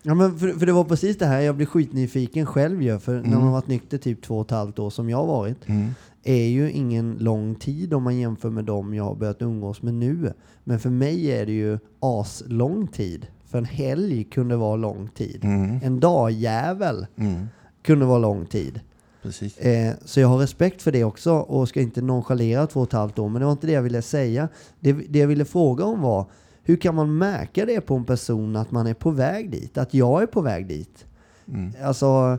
Ja, 0.04 0.14
men 0.16 0.40
för, 0.40 0.52
för 0.52 0.66
det 0.66 0.72
var 0.74 0.84
precis 0.84 1.18
det 1.18 1.26
här 1.26 1.40
jag 1.42 1.56
blev 1.56 1.66
skitnyfiken 1.66 2.46
själv 2.46 2.82
gör. 2.84 3.00
För 3.00 3.14
när 3.14 3.24
Mm. 3.28 3.40
man 3.40 3.52
varit 3.52 3.68
nykter 3.68 3.98
typ 3.98 4.22
två 4.22 4.40
och 4.40 4.46
ett 4.46 4.52
halvt 4.52 4.80
år 4.80 4.90
som 4.90 5.10
jag 5.10 5.18
har 5.18 5.28
varit. 5.28 5.68
Mm. 5.70 5.90
är 6.24 6.46
ju 6.48 6.72
ingen 6.72 7.18
lång 7.20 7.56
tid 7.56 7.94
om 7.94 8.04
man 8.04 8.18
jämför 8.18 8.50
med 8.50 8.66
dem 8.66 8.94
jag 8.94 9.04
har 9.04 9.16
börjat 9.16 9.42
umgås 9.42 9.82
med 9.82 9.94
nu. 9.94 10.34
Men 10.64 10.80
för 10.80 10.90
mig 10.90 11.32
är 11.32 11.46
det 11.46 11.52
ju 11.52 11.80
aslång 12.00 12.88
tid. 12.88 13.28
För 13.46 13.58
en 13.58 13.66
helg 13.66 14.24
kunde 14.24 14.56
vara 14.56 14.76
lång 14.76 15.08
tid. 15.08 15.40
Mm. 15.46 15.80
En 15.84 16.00
dagjävel 16.00 17.08
Mm. 17.18 17.46
kunde 17.84 18.06
vara 18.06 18.20
lång 18.20 18.46
tid. 18.46 18.80
Precis. 19.25 19.58
Eh, 19.58 19.94
så 20.05 20.20
jag 20.20 20.27
har 20.27 20.38
respekt 20.38 20.82
för 20.82 20.91
det 20.91 21.03
också 21.03 21.32
och 21.34 21.70
ska 21.70 21.82
inte 21.82 22.01
nonchalera 22.01 22.67
två 22.67 22.79
och 22.79 22.88
ett 22.88 22.94
halvt 22.94 23.20
år. 23.20 23.29
Men 23.29 23.39
det 23.39 23.46
var 23.46 23.51
inte 23.51 23.67
det 23.67 23.74
jag 23.74 23.82
ville 23.82 24.01
säga. 24.01 24.48
Det, 24.79 24.94
det 24.94 25.20
jag 25.20 25.27
ville 25.27 25.46
fråga 25.46 25.86
om 25.86 26.01
var 26.01 26.25
hur 26.63 26.75
kan 26.77 26.96
man 26.96 27.17
märka 27.17 27.65
det 27.65 27.82
på 27.82 27.96
en 27.96 28.05
person 28.05 28.55
att 28.55 28.72
man 28.72 28.88
är 28.88 28.94
på 28.94 29.12
väg 29.12 29.51
dit? 29.51 29.77
Att 29.77 29.94
jag 29.94 30.22
är 30.22 30.27
på 30.27 30.41
väg 30.41 30.67
dit? 30.67 31.05
Mm. 31.48 31.72
Alltså, 31.84 32.38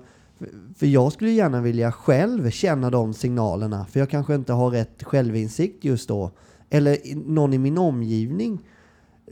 för- 0.77 0.87
jag 0.87 1.13
skulle 1.13 1.31
gärna 1.31 1.61
vilja 1.61 1.93
själv 1.93 2.51
känna 2.51 2.91
de 2.91 3.15
signalerna. 3.15 3.87
För 3.91 4.01
jag 4.01 4.11
kanske 4.11 4.35
inte 4.35 4.53
har 4.53 4.71
rätt 4.71 5.03
självinsikt 5.03 5.85
just 5.85 6.09
då. 6.09 6.31
Eller 6.71 6.99
någon 7.15 7.53
i 7.55 7.59
min 7.59 7.79
omgivning. 7.79 8.59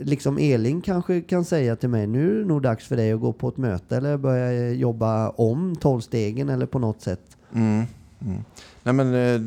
Liksom 0.00 0.38
Elin 0.38 0.80
kanske 0.80 1.20
kan 1.20 1.44
säga 1.44 1.76
till 1.76 1.88
mig, 1.88 2.06
nu 2.06 2.30
är 2.36 2.38
det 2.40 2.44
nog 2.44 2.62
dags 2.62 2.86
för 2.86 2.96
dig 2.96 3.12
att 3.12 3.20
gå 3.20 3.32
på 3.32 3.48
ett 3.48 3.56
möte 3.56 3.96
eller 3.96 4.16
börja 4.16 4.70
jobba 4.72 5.28
om 5.28 5.76
tolvstegen 5.76 6.48
eller 6.48 6.66
på 6.66 6.78
något 6.78 7.00
sätt. 7.02 7.36
Mm. 7.54 7.84
Mm. 8.20 8.44
Nej 8.82 8.94
men 8.94 9.14
eh, 9.14 9.40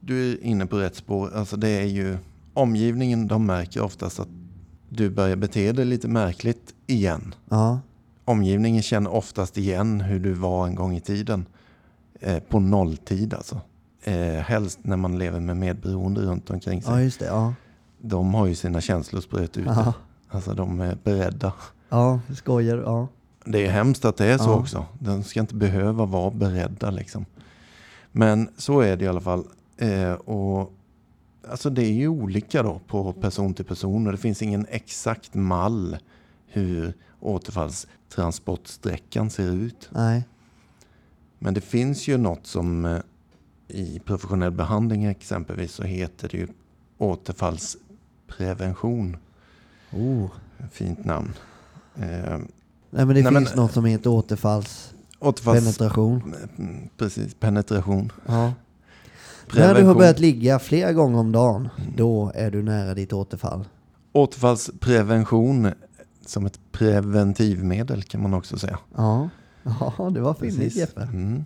du 0.00 0.30
är 0.32 0.44
inne 0.44 0.66
på 0.66 0.76
rätt 0.76 0.96
spår. 0.96 1.30
Alltså 1.34 1.56
det 1.56 1.68
är 1.68 1.84
ju 1.86 2.16
omgivningen, 2.54 3.28
de 3.28 3.46
märker 3.46 3.80
oftast 3.82 4.20
att 4.20 4.28
du 4.88 5.10
börjar 5.10 5.36
bete 5.36 5.72
dig 5.72 5.84
lite 5.84 6.08
märkligt 6.08 6.74
igen. 6.86 7.34
Ja, 7.48 7.80
Omgivningen 8.24 8.82
känner 8.82 9.12
oftast 9.12 9.58
igen 9.58 10.00
hur 10.00 10.20
du 10.20 10.32
var 10.32 10.66
en 10.66 10.74
gång 10.74 10.96
i 10.96 11.00
tiden. 11.00 11.46
Eh, 12.20 12.38
på 12.38 12.60
nolltid 12.60 13.34
alltså. 13.34 13.60
Eh, 14.04 14.14
helst 14.42 14.78
när 14.82 14.96
man 14.96 15.18
lever 15.18 15.40
med 15.40 15.56
medberoende 15.56 16.20
runt 16.20 16.50
omkring 16.50 16.82
sig. 16.82 16.92
ja 16.94 17.00
just 17.02 17.18
det. 17.20 17.26
Ja, 17.26 17.54
De 18.00 18.34
har 18.34 18.46
ju 18.46 18.54
sina 18.54 18.80
känslospröt 18.80 19.56
ute. 19.56 19.68
ja, 19.76 19.92
Alltså 20.28 20.54
de 20.54 20.80
är 20.80 20.98
beredda. 21.04 21.52
ja 21.88 22.20
skojar? 22.36 22.76
Ja. 22.78 23.08
Det 23.44 23.66
är 23.66 23.70
hemskt 23.70 24.04
att 24.04 24.16
det 24.16 24.26
är 24.26 24.38
så 24.38 24.50
Ja. 24.50 24.54
också. 24.54 24.84
De 24.98 25.22
ska 25.22 25.40
inte 25.40 25.54
behöva 25.54 26.04
vara 26.06 26.30
beredda 26.30 26.90
liksom. 26.90 27.24
Men 28.12 28.48
så 28.56 28.80
är 28.80 28.96
det 28.96 29.04
i 29.04 29.08
alla 29.08 29.20
fall. 29.20 29.44
Eh, 29.76 30.12
och 30.12 30.72
alltså 31.48 31.70
det 31.70 31.82
är 31.84 31.92
ju 31.92 32.08
olika 32.08 32.62
då 32.62 32.80
på 32.86 33.12
person 33.12 33.54
till 33.54 33.64
person 33.64 34.06
och 34.06 34.12
det 34.12 34.18
finns 34.18 34.42
ingen 34.42 34.66
exakt 34.70 35.34
mall 35.34 35.96
hur 36.46 36.94
återfallstransportsträckan 37.20 39.30
ser 39.30 39.52
ut. 39.52 39.88
Nej. 39.92 40.24
Men 41.38 41.54
det 41.54 41.60
finns 41.60 42.08
ju 42.08 42.16
något 42.16 42.46
som 42.46 42.84
eh, 42.84 42.98
i 43.68 43.98
professionell 44.04 44.50
behandling 44.50 45.04
exempelvis 45.04 45.72
så 45.72 45.82
heter 45.82 46.28
det 46.28 46.36
ju 46.38 46.48
återfallsprevention. 46.98 49.16
Oh. 49.92 50.26
Fint 50.72 51.04
namn. 51.04 51.32
Eh, 51.96 52.02
Nej 52.04 52.40
men 52.90 53.08
det 53.08 53.14
Nej, 53.22 53.32
men- 53.32 53.44
finns 53.44 53.54
något 53.56 53.72
som 53.72 53.84
heter 53.84 54.10
återfallspenetration. 54.10 54.91
Återfalls... 55.22 55.80
Mm, 55.80 56.88
Precis, 56.96 57.34
penetration. 57.34 58.12
Ja. 58.26 58.52
När 59.54 59.74
du 59.74 59.84
har 59.84 59.94
börjat 59.94 60.18
ligga 60.20 60.58
flera 60.58 60.92
gånger 60.92 61.18
om 61.18 61.32
dagen, 61.32 61.68
då 61.96 62.32
är 62.34 62.50
du 62.50 62.62
nära 62.62 62.94
ditt 62.94 63.12
återfall. 63.12 63.64
Återfallsprevention 64.12 65.68
som 66.26 66.46
ett 66.46 66.58
preventivmedel 66.72 68.02
kan 68.02 68.22
man 68.22 68.34
också 68.34 68.58
säga. 68.58 68.78
Ja, 68.96 69.28
ja 69.62 70.10
det 70.14 70.20
var 70.20 70.34
Precis. 70.34 70.76
Jeppe. 70.76 71.02
Mm. 71.02 71.44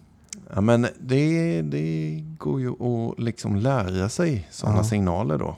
Ja, 0.54 0.60
men 0.60 0.86
det, 1.00 1.62
det 1.62 2.24
går 2.38 2.60
ju 2.60 2.70
att 2.70 3.18
liksom 3.18 3.56
lära 3.56 4.08
sig 4.08 4.48
sådana 4.50 4.76
Ja. 4.78 4.84
signaler 4.84 5.38
då. 5.38 5.56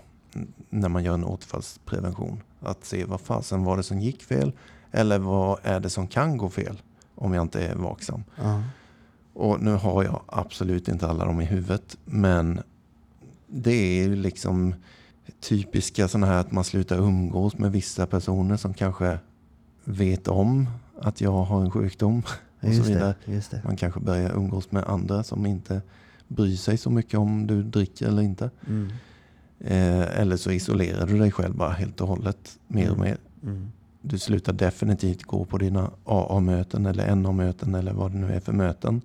När 0.71 0.89
man 0.89 1.05
gör 1.05 1.15
en 1.15 1.25
återfallsprevention. 1.25 2.43
Att 2.61 2.85
se 2.85 3.05
vad 3.05 3.21
fasen 3.21 3.65
var 3.65 3.77
det 3.77 3.83
som 3.83 4.01
gick 4.01 4.23
fel? 4.23 4.53
Eller 4.93 5.19
vad 5.19 5.59
är 5.63 5.81
det 5.81 5.91
som 5.91 6.07
kan 6.07 6.37
gå 6.37 6.49
fel? 6.49 6.83
Om 7.21 7.35
jag 7.35 7.43
inte 7.43 7.67
är 7.67 7.75
vaksam. 7.75 8.25
Ja. 8.37 8.63
Och 9.33 9.63
nu 9.63 9.71
har 9.75 10.05
jag 10.05 10.23
absolut 10.27 10.89
inte 10.89 11.07
alla 11.09 11.25
dem 11.25 11.41
i 11.41 11.45
huvudet. 11.45 11.97
Men 12.05 12.61
det 13.47 13.73
är 14.01 14.05
ju 14.09 14.17
liksom 14.17 14.75
typiska 15.41 16.09
sådana 16.09 16.27
här 16.27 16.41
att 16.41 16.53
man 16.53 16.65
slutar 16.65 16.97
umgås 16.99 17.59
med 17.59 17.73
vissa 17.73 18.07
personer 18.07 18.57
som 18.57 18.75
kanske 18.75 19.19
vet 19.85 20.29
om 20.29 20.67
att 21.01 21.21
jag 21.21 21.33
har 21.45 21.61
en 21.61 21.71
sjukdom. 21.71 22.19
Och 22.19 22.25
så 22.61 22.67
Just 22.69 22.85
det, 22.85 22.95
vidare. 22.95 23.15
just 23.25 23.51
det. 23.51 23.61
Man 23.65 23.77
kanske 23.77 24.01
börjar 24.01 24.31
umgås 24.37 24.71
med 24.73 24.85
andra 24.85 25.23
som 25.23 25.47
inte 25.47 25.83
bryr 26.29 26.57
sig 26.57 26.79
så 26.79 26.91
mycket 26.91 27.19
om 27.19 27.47
du 27.47 27.63
dricker 27.63 28.07
eller 28.07 28.23
inte. 28.23 28.51
Mm. 28.67 28.89
Eh, 29.61 30.21
eller 30.21 30.37
så 30.37 30.51
isolerar 30.51 31.07
du 31.07 31.19
dig 31.19 31.31
själv 31.33 31.57
bara 31.57 31.71
helt 31.73 32.01
och 32.01 32.09
hållet 32.09 32.59
mer 32.67 32.91
och 32.91 32.97
Mm. 32.97 33.09
mer. 33.09 33.19
Mm. 33.43 33.73
Du 34.01 34.19
slutar 34.19 34.53
definitivt 34.53 35.23
gå 35.23 35.45
på 35.45 35.59
dina 35.59 35.91
AA-möten 36.05 36.87
eller 36.87 37.15
NA-möten 37.15 37.75
eller 37.75 37.93
vad 37.93 38.11
det 38.13 38.19
nu 38.19 38.33
är 38.35 38.41
för 38.41 38.53
möten. 38.53 39.03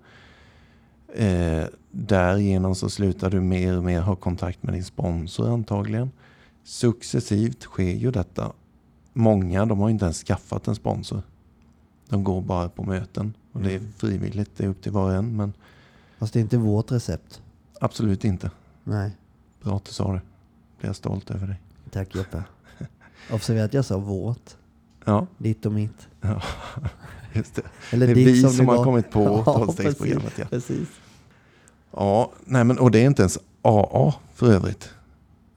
Eh, 1.15 1.63
därigenom 1.91 2.75
så 2.75 2.89
slutar 2.89 3.29
du 3.29 3.41
mer 3.41 3.77
och 3.77 3.83
mer 3.83 4.01
ha 4.01 4.15
kontakt 4.15 4.63
med 4.63 4.73
din 4.73 4.83
sponsor 4.83 5.53
antagligen. 5.53 6.11
Successivt 6.63 7.61
sker 7.63 7.91
ju 7.93 8.11
detta. 8.11 8.51
Många 9.13 9.65
de 9.65 9.79
har 9.79 9.89
inte 9.89 10.05
ens 10.05 10.23
skaffat 10.23 10.67
en 10.67 10.75
sponsor. 10.75 11.21
De 12.09 12.23
går 12.23 12.41
bara 12.41 12.69
på 12.69 12.83
möten. 12.83 13.33
Och 13.51 13.61
det 13.61 13.73
är 13.73 13.77
Mm. 13.77 13.91
frivilligt, 13.97 14.57
det 14.57 14.63
är 14.63 14.67
upp 14.67 14.81
till 14.81 14.91
var 14.91 15.05
och 15.09 15.13
en. 15.15 15.35
Men 15.35 15.53
Fast 16.19 16.33
det 16.33 16.39
är 16.39 16.41
inte 16.41 16.57
vårt 16.57 16.91
recept. 16.91 17.41
absolut 17.81 18.25
inte. 18.25 18.51
Nej, 18.83 19.11
Bra 19.63 19.75
att 19.77 19.85
du 19.85 19.91
sa 19.93 20.13
det. 20.13 20.21
Blir 20.79 20.89
jag 20.89 20.95
stolt 20.95 21.31
över 21.31 21.47
dig. 21.47 21.55
tack 21.91 22.15
Jeppe. 22.15 22.43
Observera 23.31 23.65
att 23.65 23.73
jag 23.73 23.85
sa 23.85 23.97
vårt. 23.97 24.55
Ja, 25.05 25.27
Ditt 25.37 25.65
och 25.65 25.71
mitt. 25.71 26.07
just 27.33 27.55
det. 27.55 27.61
Eller 27.91 28.07
det 28.07 28.13
är 28.13 28.15
vi 28.15 28.41
som, 28.41 28.51
som 28.51 28.67
har 28.67 28.83
kommit 28.83 29.11
på 29.11 29.23
Ja, 29.45 29.53
tolvstegsprogrammet. 29.53 30.33
Ja. 30.37 30.45
Precis. 30.49 30.87
Ja, 31.91 32.31
nej 32.45 32.63
men, 32.63 32.79
och 32.79 32.91
det 32.91 32.99
är 32.99 33.05
inte 33.05 33.21
ens 33.21 33.37
AA 33.61 34.13
för 34.33 34.51
övrigt 34.51 34.89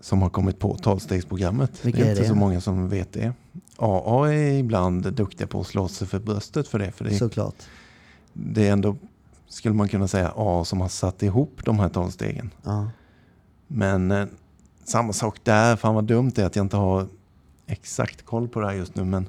som 0.01 0.23
har 0.23 0.31
kommit 0.31 0.59
på 0.59 0.77
tolvstegsprogrammet. 0.77 1.73
Det 1.83 1.89
är 1.89 2.05
är 2.05 2.11
inte 2.11 2.23
det? 2.23 2.29
så 2.29 2.35
många 2.35 2.61
som 2.61 2.89
vet 2.89 3.13
det. 3.13 3.33
AA 3.77 4.33
är 4.33 4.59
ibland 4.59 5.13
duktiga 5.13 5.47
på 5.47 5.61
att 5.61 5.67
slå 5.67 5.89
sig 5.89 6.07
för 6.07 6.19
bröstet 6.19 6.69
för 6.69 6.79
det. 6.79 6.93
För 6.93 7.05
det, 7.05 7.15
Såklart. 7.15 7.55
det 8.33 8.69
är 8.69 8.73
ändå, 8.73 8.97
skulle 9.49 9.75
man 9.75 9.89
kunna 9.89 10.09
säga, 10.09 10.33
AA 10.37 10.65
som 10.65 10.81
har 10.81 10.89
satt 10.89 11.23
ihop 11.23 11.61
de 11.65 11.79
här 11.79 11.89
tolvstegen. 11.89 12.51
Ja. 12.63 12.91
Men 13.67 14.11
eh, 14.11 14.27
samma 14.85 15.13
sak 15.13 15.39
där, 15.43 15.77
fan 15.77 15.95
vad 15.95 16.05
dumt 16.05 16.33
det 16.35 16.43
är 16.43 16.47
att 16.47 16.57
jag 16.57 16.65
inte 16.65 16.77
har 16.77 17.07
exakt 17.67 18.25
koll 18.25 18.49
på 18.49 18.61
det 18.61 18.67
här 18.67 18.75
just 18.75 18.95
nu. 18.95 19.05
Men 19.05 19.29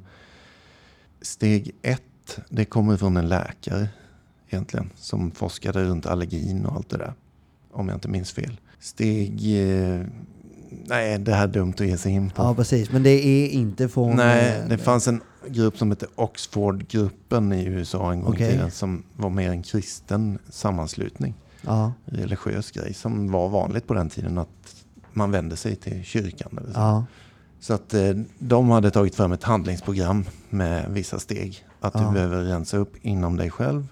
steg 1.22 1.72
ett, 1.82 2.40
det 2.50 2.66
kommer 2.66 2.98
från 2.98 3.18
en 3.18 3.30
läkare 3.30 3.90
egentligen. 4.50 4.90
Som 4.96 5.32
forskade 5.32 5.84
runt 5.84 6.06
allergin 6.06 6.66
och 6.66 6.76
allt 6.76 6.90
det 6.90 6.98
där. 6.98 7.14
Om 7.72 7.88
jag 7.88 7.96
inte 7.96 8.08
minns 8.10 8.32
fel. 8.32 8.60
Steg... 8.80 9.62
Eh, 9.62 10.06
nej, 10.86 11.20
det 11.20 11.34
här 11.34 11.44
är 11.44 11.48
dumt 11.48 11.74
att 11.74 11.88
ge 11.88 11.98
sig 11.98 12.12
in 12.12 12.30
på. 12.30 12.44
ja, 12.44 12.56
precis. 12.56 12.92
Men 12.92 13.04
det 13.04 13.26
är 13.26 13.48
inte 13.50 13.90
från... 13.90 14.16
nej, 14.16 14.58
eh, 14.62 14.68
det 14.68 14.78
fanns 14.78 15.08
en 15.08 15.22
grupp 15.48 15.78
som 15.78 15.92
heter 15.92 16.10
Oxford-gruppen 16.16 17.54
i 17.54 17.66
USA 17.66 18.12
en 18.12 18.22
gång 18.22 18.34
i 18.34 18.36
Okej. 18.36 18.52
tiden 18.52 18.72
som 18.72 19.04
var 19.16 19.30
mer 19.30 19.50
en 19.52 19.64
kristen 19.64 20.40
sammanslutning. 20.50 21.34
Ja, 21.62 21.94
Religiös 22.06 22.72
grej 22.72 22.94
som 22.94 23.32
var 23.32 23.50
vanligt 23.50 23.88
på 23.88 23.94
den 23.94 24.10
tiden 24.10 24.38
att 24.38 24.86
man 25.14 25.32
vände 25.32 25.56
sig 25.56 25.76
till 25.76 26.04
kyrkan. 26.04 26.58
Eller 26.58 26.74
så. 26.74 26.80
ja, 26.80 27.06
så 27.60 27.74
att 27.74 27.94
eh, 27.94 28.10
de 28.40 28.70
hade 28.70 28.92
tagit 28.92 29.16
fram 29.16 29.32
ett 29.32 29.44
handlingsprogram 29.44 30.26
med 30.50 30.90
vissa 30.92 31.20
steg. 31.20 31.66
Att 31.80 31.94
Ja. 31.96 32.08
du 32.08 32.14
behöver 32.14 32.44
rensa 32.44 32.78
upp 32.78 32.94
inom 33.06 33.38
dig 33.38 33.50
själv. 33.52 33.88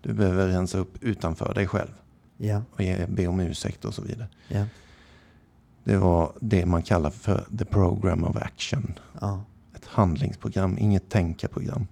Du 0.00 0.12
behöver 0.12 0.46
rensa 0.46 0.78
upp 0.78 0.94
utanför 1.02 1.54
dig 1.54 1.66
själv. 1.66 1.90
ja, 2.36 2.62
Och 2.72 2.80
ge, 2.82 3.06
be 3.06 3.26
om 3.26 3.40
ursäkt 3.40 3.84
och 3.84 3.94
så 3.94 4.02
vidare. 4.02 4.28
ja, 4.48 4.64
Det 5.84 5.96
var 5.96 6.32
det 6.40 6.66
man 6.66 6.82
kallar 6.82 7.10
för 7.10 7.44
the 7.58 7.64
program 7.64 8.24
of 8.24 8.36
action. 8.36 8.94
ja. 9.20 9.44
Ett 9.76 9.86
handlingsprogram, 9.86 10.78
inget 10.78 11.08
tänkarprogram. 11.08 11.86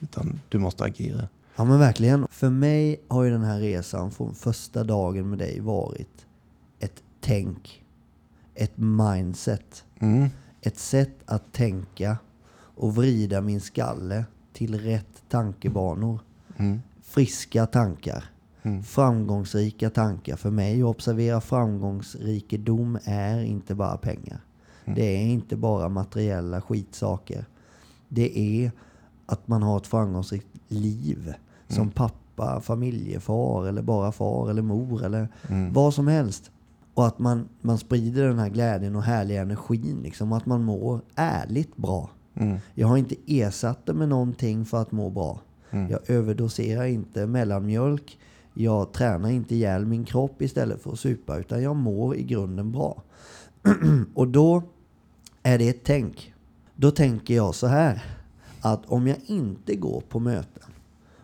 Utan 0.00 0.40
du 0.48 0.58
måste 0.58 0.84
agera. 0.84 1.28
Ja 1.56 1.64
men 1.64 1.78
verkligen. 1.78 2.26
För 2.30 2.50
mig 2.50 3.00
har 3.08 3.22
ju 3.24 3.30
den 3.30 3.42
här 3.44 3.58
resan 3.60 4.10
från 4.10 4.34
första 4.34 4.84
dagen 4.84 5.30
med 5.30 5.38
dig 5.38 5.60
varit 5.60 6.26
ett 6.78 7.02
tänk. 7.20 7.84
Ett 8.54 8.76
mindset. 8.76 9.84
Mm. 9.98 10.28
Ett 10.62 10.78
sätt 10.78 11.16
att 11.26 11.52
tänka 11.52 12.18
och 12.54 12.94
vrida 12.94 13.40
min 13.40 13.60
skalle 13.60 14.24
till 14.52 14.80
rätt 14.80 15.22
tankebanor. 15.28 16.20
Mm. 16.56 16.80
Friska 17.02 17.66
tankar. 17.66 18.24
Mm. 18.62 18.82
Framgångsrika 18.82 19.90
tankar. 19.90 20.36
För 20.36 20.50
mig 20.50 20.82
att 20.82 20.88
observera 20.88 21.40
framgångsrikedom 21.40 22.98
är 23.04 23.40
inte 23.40 23.74
bara 23.74 23.96
pengar. 23.96 24.40
Det 24.84 25.16
är 25.16 25.26
inte 25.26 25.56
bara 25.56 25.88
materiella 25.88 26.60
skitsaker. 26.60 27.44
Det 28.08 28.38
är 28.38 28.72
att 29.26 29.48
man 29.48 29.62
har 29.62 29.76
ett 29.76 29.86
framgångsrikt 29.86 30.46
liv. 30.68 31.34
Som 31.68 31.90
pappa, 31.90 32.60
familjefar 32.60 33.66
eller 33.66 33.82
bara 33.82 34.12
far 34.12 34.50
eller 34.50 34.62
mor 34.62 35.04
eller 35.04 35.28
vad 35.72 35.94
som 35.94 36.08
helst. 36.08 36.50
Och 36.98 37.06
att 37.06 37.18
man, 37.18 37.48
man 37.60 37.78
sprider 37.78 38.24
den 38.28 38.38
här 38.38 38.48
glädjen 38.48 38.96
och 38.96 39.02
härliga 39.02 39.42
energin. 39.42 40.00
Liksom, 40.02 40.32
att 40.32 40.46
man 40.46 40.64
mår 40.64 41.00
ärligt 41.14 41.76
bra. 41.76 42.10
Mm. 42.34 42.58
Jag 42.74 42.88
har 42.88 42.96
inte 42.96 43.16
ersatt 43.26 43.86
det 43.86 43.94
med 43.94 44.08
någonting 44.08 44.64
för 44.64 44.82
att 44.82 44.92
må 44.92 45.10
bra. 45.10 45.40
Jag 45.70 46.10
överdoserar 46.10 46.84
inte 46.84 47.26
mellanmjölk. 47.26 48.18
Jag 48.54 48.92
tränar 48.92 49.30
inte 49.30 49.54
ihjäl 49.54 49.86
min 49.86 50.04
kropp 50.04 50.42
istället 50.42 50.82
för 50.82 50.92
att 50.92 50.98
supa. 50.98 51.38
Utan 51.38 51.62
jag 51.62 51.76
mår 51.76 52.16
i 52.16 52.22
grunden 52.22 52.72
bra. 52.72 53.02
och 54.14 54.28
då 54.28 54.62
är 55.42 55.58
det 55.58 55.68
ett 55.68 55.84
tänk. 55.84 56.34
Då 56.76 56.90
tänker 56.90 57.34
jag 57.34 57.54
så 57.54 57.66
här. 57.66 58.04
Att 58.60 58.86
om 58.86 59.06
jag 59.06 59.18
inte 59.26 59.74
går 59.74 60.02
på 60.08 60.20
möten. 60.20 60.72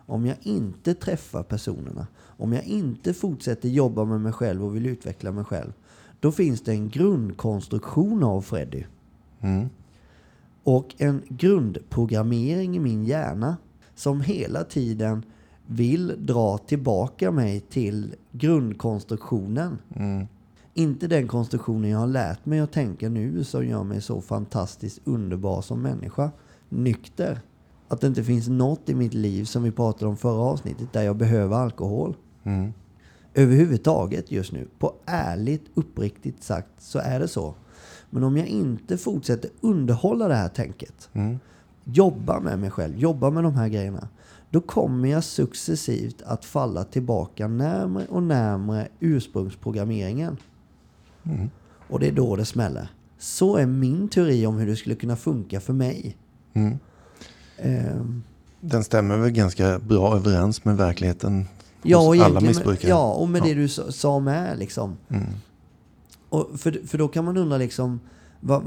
Om 0.05 0.25
jag 0.25 0.37
inte 0.41 0.93
träffar 0.93 1.43
personerna. 1.43 2.07
Om 2.17 2.53
jag 2.53 2.63
inte 2.63 3.13
fortsätter 3.13 3.69
jobba 3.69 4.05
med 4.05 4.21
mig 4.21 4.33
själv 4.33 4.65
och 4.65 4.75
vill 4.75 4.85
utveckla 4.85 5.31
mig 5.31 5.43
själv. 5.43 5.73
Då 6.19 6.31
finns 6.31 6.61
det 6.61 6.71
en 6.71 6.89
grundkonstruktion 6.89 8.23
av 8.23 8.41
Freddy. 8.41 8.83
Mm. 9.41 9.69
Och 10.63 10.95
en 10.97 11.21
grundprogrammering 11.27 12.75
i 12.75 12.79
min 12.79 13.05
hjärna 13.05 13.57
som 13.95 14.21
hela 14.21 14.63
tiden 14.63 15.23
vill 15.65 16.25
dra 16.25 16.57
tillbaka 16.57 17.31
mig 17.31 17.59
till 17.59 18.15
grundkonstruktionen. 18.31 19.77
Mm. 19.95 20.27
Inte 20.73 21.07
den 21.07 21.27
konstruktionen 21.27 21.89
jag 21.89 21.99
har 21.99 22.07
lärt 22.07 22.45
mig 22.45 22.59
att 22.59 22.71
tänka 22.71 23.09
nu 23.09 23.43
som 23.43 23.67
gör 23.67 23.83
mig 23.83 24.01
så 24.01 24.21
fantastiskt 24.21 24.99
underbar 25.03 25.61
som 25.61 25.81
människa. 25.81 26.31
Nykter. 26.69 27.39
Att 27.87 28.01
det 28.01 28.07
inte 28.07 28.23
finns 28.23 28.47
något 28.47 28.89
i 28.89 28.95
mitt 28.95 29.13
liv 29.13 29.43
som 29.43 29.63
vi 29.63 29.71
pratade 29.71 30.05
om 30.05 30.17
förra 30.17 30.41
avsnittet 30.41 30.93
där 30.93 31.03
jag 31.03 31.15
behöver 31.15 31.55
alkohol. 31.55 32.15
Mm. 32.43 32.73
Överhuvudtaget 33.33 34.31
just 34.31 34.51
nu. 34.51 34.67
På 34.79 34.93
ärligt, 35.05 35.65
uppriktigt 35.73 36.43
sagt 36.43 36.69
så 36.77 36.99
är 36.99 37.19
det 37.19 37.27
så. 37.27 37.55
Men 38.09 38.23
om 38.23 38.37
jag 38.37 38.47
inte 38.47 38.97
fortsätter 38.97 39.49
underhålla 39.61 40.27
det 40.27 40.35
här 40.35 40.49
tänket. 40.49 41.09
Mm. 41.13 41.39
Jobba 41.83 42.39
med 42.39 42.59
mig 42.59 42.69
själv, 42.69 42.97
jobba 42.97 43.29
med 43.29 43.43
de 43.43 43.55
här 43.55 43.67
grejerna. 43.67 44.07
Då 44.49 44.61
kommer 44.61 45.07
jag 45.09 45.23
successivt 45.23 46.21
att 46.21 46.45
falla 46.45 46.83
tillbaka 46.83 47.47
närmare 47.47 48.05
och 48.09 48.23
närmare 48.23 48.87
ursprungsprogrammeringen. 48.99 50.37
Och 51.89 51.99
det 51.99 52.07
är 52.07 52.11
då 52.11 52.35
det 52.35 52.45
smäller. 52.45 52.89
Så 53.17 53.57
är 53.57 53.65
min 53.65 54.09
teori 54.09 54.45
om 54.45 54.57
hur 54.57 54.67
det 54.67 54.75
skulle 54.75 54.95
kunna 54.95 55.15
funka 55.15 55.59
för 55.59 55.73
mig. 55.73 56.17
Mm. 56.53 56.77
Ehm, 57.57 58.23
Den 58.61 58.83
stämmer 58.83 59.17
väl 59.17 59.31
ganska 59.31 59.79
bra 59.79 60.15
överens 60.15 60.65
med 60.65 60.77
verkligheten 60.77 61.45
Ja, 61.83 61.99
hos 61.99 62.19
alla 62.21 62.41
missbrukare. 62.41 62.89
ja, 62.89 63.11
och 63.13 63.29
med 63.29 63.41
Ja. 63.41 63.45
det 63.45 63.53
du 63.53 63.67
sa- 63.67 64.19
med 64.19 64.59
liksom. 64.59 64.97
Mm. 65.09 65.23
Och 66.29 66.49
för, 66.57 66.87
för 66.87 66.97
då 66.97 67.07
kan 67.07 67.25
man 67.25 67.37
undra 67.37 67.57
liksom, 67.57 67.99
vad, 68.39 68.61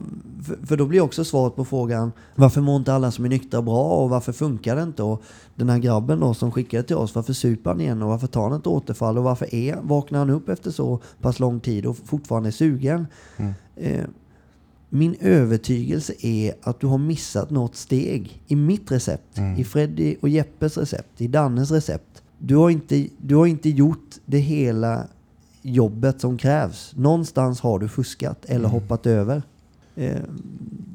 för, 0.47 0.67
för 0.67 0.77
då 0.77 0.87
blir 0.87 1.01
också 1.01 1.25
svaret 1.25 1.57
på 1.57 1.65
frågan 1.65 2.13
varför 2.35 2.61
mår 2.61 2.77
inte 2.77 2.93
alla 2.95 3.11
som 3.11 3.25
är 3.25 3.29
nyktra 3.29 3.63
bra 3.63 3.83
och 3.85 4.11
varför 4.11 4.33
funkar 4.33 4.77
det 4.77 4.83
inte? 4.83 5.03
Och 5.03 5.23
den 5.55 5.69
här 5.69 5.79
grabben 5.79 6.21
då 6.21 6.35
som 6.35 6.53
skickade 6.53 6.83
till 6.83 6.97
oss, 6.97 7.15
varför 7.15 7.33
super 7.33 7.71
han 7.71 7.81
igen 7.81 8.03
och 8.03 8.09
varför 8.09 8.27
tar 8.27 8.43
han 8.51 8.61
ett 8.61 8.67
återfall 8.67 9.19
och 9.19 9.25
varför 9.25 9.55
är, 9.55 9.77
vaknar 9.83 10.19
han 10.19 10.31
upp 10.31 10.49
efter 10.49 10.71
så 10.71 11.01
pass 11.21 11.39
lång 11.41 11.61
tid 11.61 11.87
och 11.87 11.97
fortfarande 12.05 12.49
är 12.49 12.51
sugen? 12.51 13.07
Eh, 13.77 14.05
min 14.89 15.15
övertygelse 15.21 16.13
är 16.27 16.55
att 16.63 16.81
du 16.81 16.87
har 16.87 16.99
missat 16.99 17.51
något 17.51 17.77
steg 17.77 18.43
i 18.47 18.57
mitt 18.57 18.93
recept, 18.93 19.39
i 19.57 19.65
Freddy 19.65 20.17
och 20.21 20.29
Jeppes 20.29 20.79
recept, 20.79 21.21
i 21.21 21.27
Dannes 21.27 21.71
recept. 21.71 22.23
Du 22.39 22.57
har 22.57 22.71
inte, 22.71 23.07
du 23.19 23.35
har 23.37 23.47
inte 23.47 23.69
gjort 23.71 24.15
det 24.27 24.39
hela 24.39 25.07
jobbet 25.63 26.21
som 26.21 26.39
krävs. 26.39 26.93
Någonstans 26.97 27.61
har 27.61 27.79
du 27.79 27.89
fuskat 27.89 28.45
eller 28.45 28.69
hoppat 28.69 29.07
över. 29.07 29.43
Eh, 29.97 30.17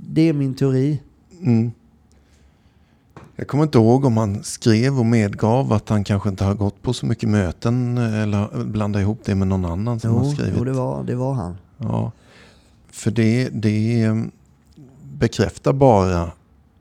det 0.09 0.21
är 0.29 0.33
min 0.33 0.53
teori. 0.55 0.99
Mm. 1.41 1.71
Jag 3.35 3.47
kommer 3.47 3.63
inte 3.63 3.77
ihåg 3.77 4.05
om 4.05 4.17
han 4.17 4.43
skrev 4.43 4.99
och 4.99 5.05
medgav 5.05 5.73
att 5.73 5.89
han 5.89 6.03
kanske 6.03 6.29
inte 6.29 6.43
har 6.43 6.53
gått 6.53 6.81
på 6.81 6.93
så 6.93 7.05
mycket 7.05 7.29
möten 7.29 7.97
eller 7.97 8.63
blandat 8.63 9.01
ihop 9.01 9.19
det 9.25 9.35
med 9.35 9.47
någon 9.47 9.65
annan 9.65 9.99
som 9.99 10.11
har 10.13 10.25
Jo, 10.25 10.31
skrivit. 10.31 10.53
jo 10.57 10.63
det, 10.63 10.71
var, 10.71 11.03
det 11.03 11.15
var 11.15 11.33
han. 11.33 11.57
Ja, 11.77 12.11
för 12.93 13.11
det, 13.11 13.49
det 13.49 14.01
eh, 14.01 14.15
bekräftar 15.03 15.73
bara 15.73 16.31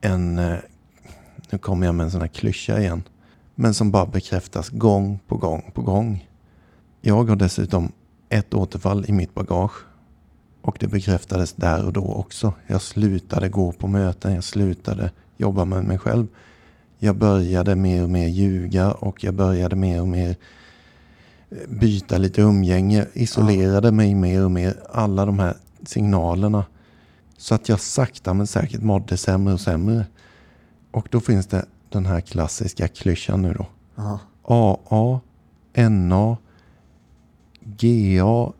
en, 0.01 0.39
eh, 0.39 0.57
nu 1.49 1.57
kommer 1.57 1.85
jag 1.85 1.95
med 1.95 2.03
en 2.03 2.11
sån 2.11 2.21
här 2.21 2.27
klyscha 2.27 2.79
igen, 2.79 3.03
men 3.55 3.73
som 3.73 3.91
bara 3.91 4.05
bekräftas 4.05 4.69
gång 4.69 5.19
på 5.27 5.37
gång 5.37 5.71
på 5.73 5.81
gång. 5.81 6.29
Jag 7.01 7.23
har 7.23 7.35
dessutom 7.35 7.91
ett 8.29 8.53
återfall 8.53 9.05
i 9.07 9.11
mitt 9.11 9.33
bagage 9.33 9.85
och 10.61 10.77
det 10.79 10.87
bekräftades 10.87 11.53
där 11.53 11.85
och 11.85 11.93
då 11.93 12.05
också. 12.05 12.53
Jag 12.67 12.81
slutade 12.81 13.49
gå 13.49 13.71
på 13.71 13.87
möten, 13.87 14.33
jag 14.33 14.43
slutade 14.43 15.11
jobba 15.37 15.65
med 15.65 15.83
mig 15.83 15.97
själv. 15.97 16.27
Jag 16.99 17.15
började 17.15 17.75
mer 17.75 18.03
och 18.03 18.09
mer 18.09 18.27
ljuga 18.27 18.91
och 18.91 19.23
jag 19.23 19.33
började 19.33 19.75
mer 19.75 20.01
och 20.01 20.07
mer 20.07 20.35
byta 21.67 22.17
lite 22.17 22.41
umgänge, 22.41 23.05
isolerade 23.13 23.91
mig 23.91 24.15
mer 24.15 24.45
och 24.45 24.51
mer. 24.51 24.75
Alla 24.91 25.25
de 25.25 25.39
här 25.39 25.53
signalerna. 25.85 26.65
Så 27.37 27.55
att 27.55 27.69
jag 27.69 27.79
sakta 27.79 28.33
men 28.33 28.47
säkert 28.47 28.81
mådde 28.81 29.17
sämre 29.17 29.53
och 29.53 29.61
sämre. 29.61 30.05
Och 30.91 31.07
då 31.11 31.19
finns 31.19 31.47
det 31.47 31.65
den 31.89 32.05
här 32.05 32.21
klassiska 32.21 32.87
klyschan 32.87 33.41
nu 33.41 33.53
då. 33.53 33.65
Ja. 33.95 34.19
AA, 34.43 35.19
NA, 35.89 36.37
GA, 37.59 38.53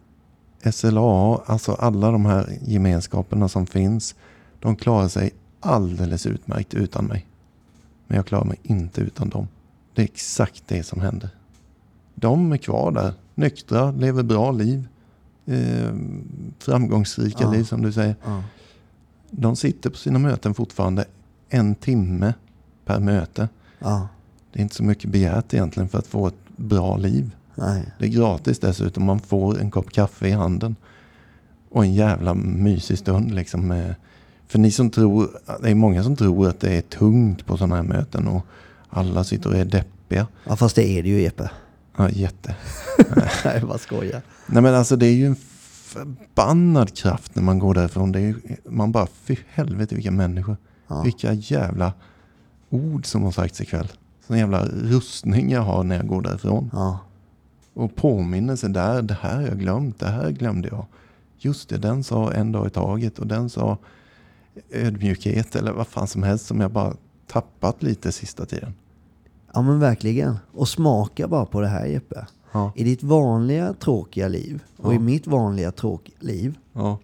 SLA, 0.71 1.38
alltså 1.45 1.73
alla 1.73 2.12
de 2.12 2.25
här 2.25 2.57
gemenskaperna 2.62 3.49
som 3.49 3.65
finns. 3.65 4.15
De 4.59 4.75
klarar 4.75 5.07
sig 5.07 5.31
alldeles 5.59 6.25
utmärkt 6.25 6.73
utan 6.73 7.05
mig. 7.05 7.27
Men 8.07 8.15
jag 8.15 8.25
klarar 8.25 8.45
mig 8.45 8.59
inte 8.63 9.01
utan 9.01 9.29
dem. 9.29 9.47
Det 9.93 10.01
är 10.01 10.05
exakt 10.05 10.63
det 10.67 10.83
som 10.83 11.01
händer. 11.01 11.29
De 12.15 12.51
är 12.51 12.57
kvar 12.57 12.91
där, 12.91 13.13
nyktra, 13.36 13.91
lever 13.91 14.23
bra 14.23 14.51
liv. 14.51 14.88
Eh, 15.45 15.93
framgångsrika 16.60 17.43
Ja. 17.43 17.51
liv 17.51 17.63
som 17.63 17.82
du 17.82 17.91
säger. 17.91 18.15
Ja. 18.25 18.43
De 19.32 19.56
sitter 19.56 19.89
på 19.89 19.97
sina 19.97 20.19
möten 20.19 20.53
fortfarande 20.53 21.06
en 21.49 21.75
timme 21.75 22.34
per 22.86 22.99
möte. 22.99 23.49
ja. 23.79 24.08
Det 24.53 24.60
är 24.60 24.63
inte 24.63 24.75
så 24.75 24.84
mycket 24.84 25.10
begärt 25.12 25.53
egentligen 25.53 25.89
för 25.89 25.97
att 25.99 26.08
få 26.08 26.27
ett 26.27 26.36
bra 26.56 26.97
liv. 26.97 27.32
Nej. 27.56 27.84
Det 27.99 28.06
är 28.06 28.10
gratis 28.10 28.60
dessutom. 28.60 29.03
Man 29.06 29.19
får 29.19 29.60
en 29.60 29.71
kopp 29.71 29.91
kaffe 29.91 30.27
i 30.27 30.32
handen. 30.32 30.75
Och 31.69 31.84
en 31.86 31.93
jävla 31.93 32.34
mysig 32.34 32.97
stund 32.97 33.32
liksom. 33.36 33.67
Med, 33.67 33.95
för 34.47 34.60
ni 34.60 34.71
som 34.71 34.89
tror, 34.89 35.29
det 35.62 35.69
är 35.69 35.75
många 35.75 36.03
som 36.03 36.15
tror 36.15 36.47
att 36.49 36.60
det 36.60 36.71
är 36.77 36.82
tungt 36.82 37.45
på 37.45 37.58
sådana 37.58 37.75
här 37.75 37.84
möten 37.84 38.27
och 38.27 38.45
alla 38.89 39.23
sitter 39.23 39.49
och 39.49 39.56
är 39.58 39.65
deppiga. 39.65 40.27
Ja, 40.47 40.56
fast 40.56 40.75
det 40.75 40.88
är 40.88 41.03
det 41.03 41.10
ju 41.10 41.21
Jeppe. 41.21 41.51
Ja, 41.97 42.10
jätte. 42.10 42.56
Nej, 43.15 43.29
jag 43.60 43.67
bara 43.67 43.77
skojar. 43.77 44.21
Nej 44.45 44.63
men 44.63 44.75
alltså 44.75 44.95
det 44.95 45.06
är 45.06 45.13
ju 45.13 45.25
en 45.25 45.36
förbannad 45.84 46.97
kraft 46.97 47.36
när 47.36 47.43
man 47.43 47.60
går 47.60 47.73
därifrån. 47.73 48.12
Det 48.12 48.19
är 48.19 48.23
ju, 48.23 48.36
man 48.65 48.91
bara, 48.91 49.08
fy 49.23 49.36
helvete 49.47 49.95
vilka 49.95 50.12
människor. 50.12 50.58
Ja. 50.88 51.01
Vilka 51.01 51.34
jävla 51.34 51.93
ord 52.69 53.06
som 53.06 53.23
har 53.23 53.32
sagts 53.32 53.62
ikväll. 53.62 53.91
Sån 54.27 54.38
jävla 54.38 54.65
rustning 54.65 55.51
jag 55.51 55.62
har 55.62 55.84
när 55.84 55.95
jag 55.95 56.08
går 56.08 56.21
därifrån. 56.21 56.69
Ja. 56.73 56.99
Och 57.73 57.95
påminnelse 57.95 58.67
där, 58.67 59.01
det 59.01 59.17
här 59.21 59.36
har 59.36 59.41
jag 59.41 59.60
glömt, 59.60 59.99
det 59.99 60.08
här 60.08 60.32
glömde 60.32 60.67
jag. 60.67 60.86
Just 61.38 61.69
det, 61.69 61.77
den 61.77 62.03
sa 62.03 62.32
en 62.32 62.51
dag 62.51 62.67
i 62.67 62.69
taget 62.69 63.19
och 63.19 63.27
den 63.27 63.49
sa 63.49 63.77
ödmjukhet 64.71 65.56
eller 65.56 65.71
vad 65.71 65.88
fan 65.88 66.08
som 66.08 66.23
helst 66.23 66.45
som 66.45 66.62
jag 66.62 66.71
bara 66.71 66.93
tappat 67.27 67.84
lite 67.84 68.12
sista 68.12 68.45
tiden. 68.45 68.73
Ja, 69.53 69.61
men 69.61 69.79
verkligen. 69.79 70.35
Och 70.53 70.67
smaka 70.69 71.27
bara 71.27 71.45
på 71.45 71.61
det 71.61 71.67
här 71.67 71.85
Jeppe. 71.85 72.25
Ja, 72.51 72.71
I 72.75 72.83
ditt 72.83 73.03
vanliga 73.03 73.73
tråkiga 73.73 74.27
liv 74.27 74.63
och 74.77 74.93
Ja. 74.93 74.95
i 74.95 74.99
mitt 74.99 75.27
vanliga 75.27 75.71
tråkiga 75.71 76.15
liv 76.19 76.57
ja, 76.73 76.97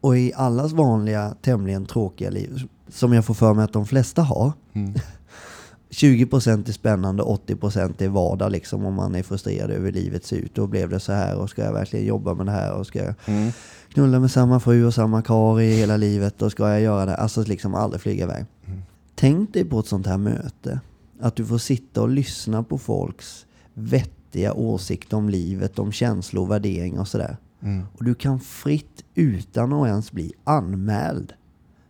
och 0.00 0.18
i 0.18 0.32
allas 0.34 0.72
vanliga 0.72 1.34
tämligen 1.42 1.86
tråkiga 1.86 2.30
liv 2.30 2.62
som 2.88 3.12
jag 3.12 3.24
får 3.24 3.34
för 3.34 3.54
mig 3.54 3.64
att 3.64 3.72
de 3.72 3.86
flesta 3.86 4.22
har. 4.22 4.52
mm, 4.72 4.94
20% 5.90 6.68
är 6.68 6.72
spännande, 6.72 7.22
80% 7.22 8.02
är 8.02 8.08
vardag 8.08 8.52
liksom 8.52 8.84
om 8.84 8.94
man 8.94 9.14
är 9.14 9.22
frustrerad 9.22 9.70
över 9.70 9.92
livet 9.92 10.24
ser 10.24 10.36
ut. 10.36 10.54
Då 10.54 10.66
blev 10.66 10.88
det 10.88 11.00
så 11.00 11.12
här 11.12 11.36
och 11.36 11.50
ska 11.50 11.64
jag 11.64 11.72
verkligen 11.72 12.06
jobba 12.06 12.34
med 12.34 12.46
det 12.46 12.52
här 12.52 12.72
och 12.74 12.86
ska 12.86 13.04
jag 13.04 13.14
mm, 13.26 13.52
knulla 13.92 14.20
med 14.20 14.30
samma 14.30 14.60
fru 14.60 14.84
och 14.86 14.94
samma 14.94 15.22
kar 15.22 15.60
i 15.60 15.74
hela 15.76 15.96
livet 15.96 16.42
och 16.42 16.50
ska 16.52 16.68
jag 16.68 16.80
göra 16.80 17.06
det? 17.06 17.16
Alltså 17.16 17.42
liksom 17.42 17.74
aldrig 17.74 18.00
flyga 18.00 18.24
iväg. 18.24 18.44
Mm. 18.66 18.82
Tänk 19.14 19.52
dig 19.52 19.64
på 19.64 19.80
ett 19.80 19.86
sånt 19.86 20.06
här 20.06 20.18
möte. 20.18 20.80
Att 21.20 21.36
du 21.36 21.46
får 21.46 21.58
sitta 21.58 22.02
och 22.02 22.08
lyssna 22.08 22.62
på 22.62 22.78
folks 22.78 23.46
vettiga 23.74 24.52
åsikter 24.52 25.16
om 25.16 25.28
livet, 25.28 25.78
om 25.78 25.92
känslor, 25.92 26.46
värderingar 26.46 27.00
och 27.00 27.08
sådär. 27.08 27.36
mm. 27.60 27.86
Och 27.94 28.04
du 28.04 28.14
kan 28.14 28.40
fritt, 28.40 29.04
utan 29.14 29.72
att 29.72 29.86
ens 29.86 30.12
bli 30.12 30.32
anmäld, 30.44 31.32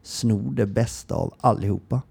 sno 0.03 0.51
det 0.51 0.67
bästa 0.67 1.15
av 1.15 1.35
allihopa. 1.41 2.03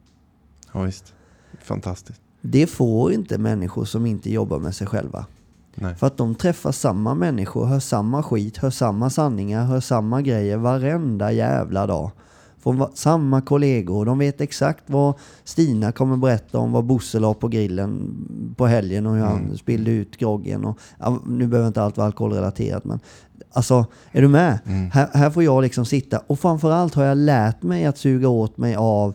ja 0.74 0.82
visst. 0.82 1.14
Fantastiskt. 1.62 2.22
Det 2.42 2.68
får 2.68 3.12
inte 3.12 3.38
människor 3.38 3.86
som 3.86 4.06
inte 4.06 4.32
jobbar 4.32 4.60
med 4.60 4.76
sig 4.76 4.88
själva. 4.88 5.26
Nej. 5.76 5.96
För 5.96 6.08
att 6.08 6.18
de 6.18 6.36
träffar 6.36 6.72
samma 6.72 7.16
människor, 7.16 7.66
hör 7.66 7.80
samma 7.80 8.24
skit, 8.24 8.58
hör 8.58 8.70
samma 8.70 9.10
sanningar, 9.10 9.66
hör 9.66 9.80
samma 9.80 10.22
grejer 10.22 10.58
varenda 10.58 11.32
jävla 11.32 11.88
dag. 11.88 12.12
Från 12.66 12.88
samma 12.94 13.42
kollegor. 13.42 14.06
De 14.06 14.20
vet 14.20 14.42
exakt 14.42 14.84
vad 14.88 15.14
Stina 15.44 15.92
kommer 15.92 16.18
berätta 16.18 16.58
om 16.58 16.72
vad 16.72 16.86
Bosse 16.86 17.20
la 17.20 17.34
på 17.34 17.48
grillen 17.48 18.16
på 18.58 18.66
helgen 18.68 19.06
och 19.08 19.16
hur 19.16 19.22
han 19.24 19.58
spillde 19.58 19.92
ut 19.92 20.18
groggen. 20.18 20.66
Och, 20.66 20.80
ja, 21.00 21.20
nu 21.26 21.48
behöver 21.48 21.68
inte 21.68 21.82
allt 21.82 21.98
vara 21.98 22.08
alkoholrelaterat 22.08 22.86
men 22.86 23.00
alltså, 23.54 23.86
är 24.12 24.22
du 24.22 24.28
med? 24.28 24.60
Här, 24.94 25.10
här 25.14 25.30
får 25.30 25.44
jag 25.44 25.64
liksom 25.64 25.86
sitta 25.86 26.20
och 26.28 26.40
framförallt 26.40 26.94
har 26.94 27.04
jag 27.04 27.18
lärt 27.18 27.64
mig 27.64 27.86
att 27.86 27.98
suga 27.98 28.28
åt 28.30 28.58
mig 28.58 28.76
av 28.76 29.14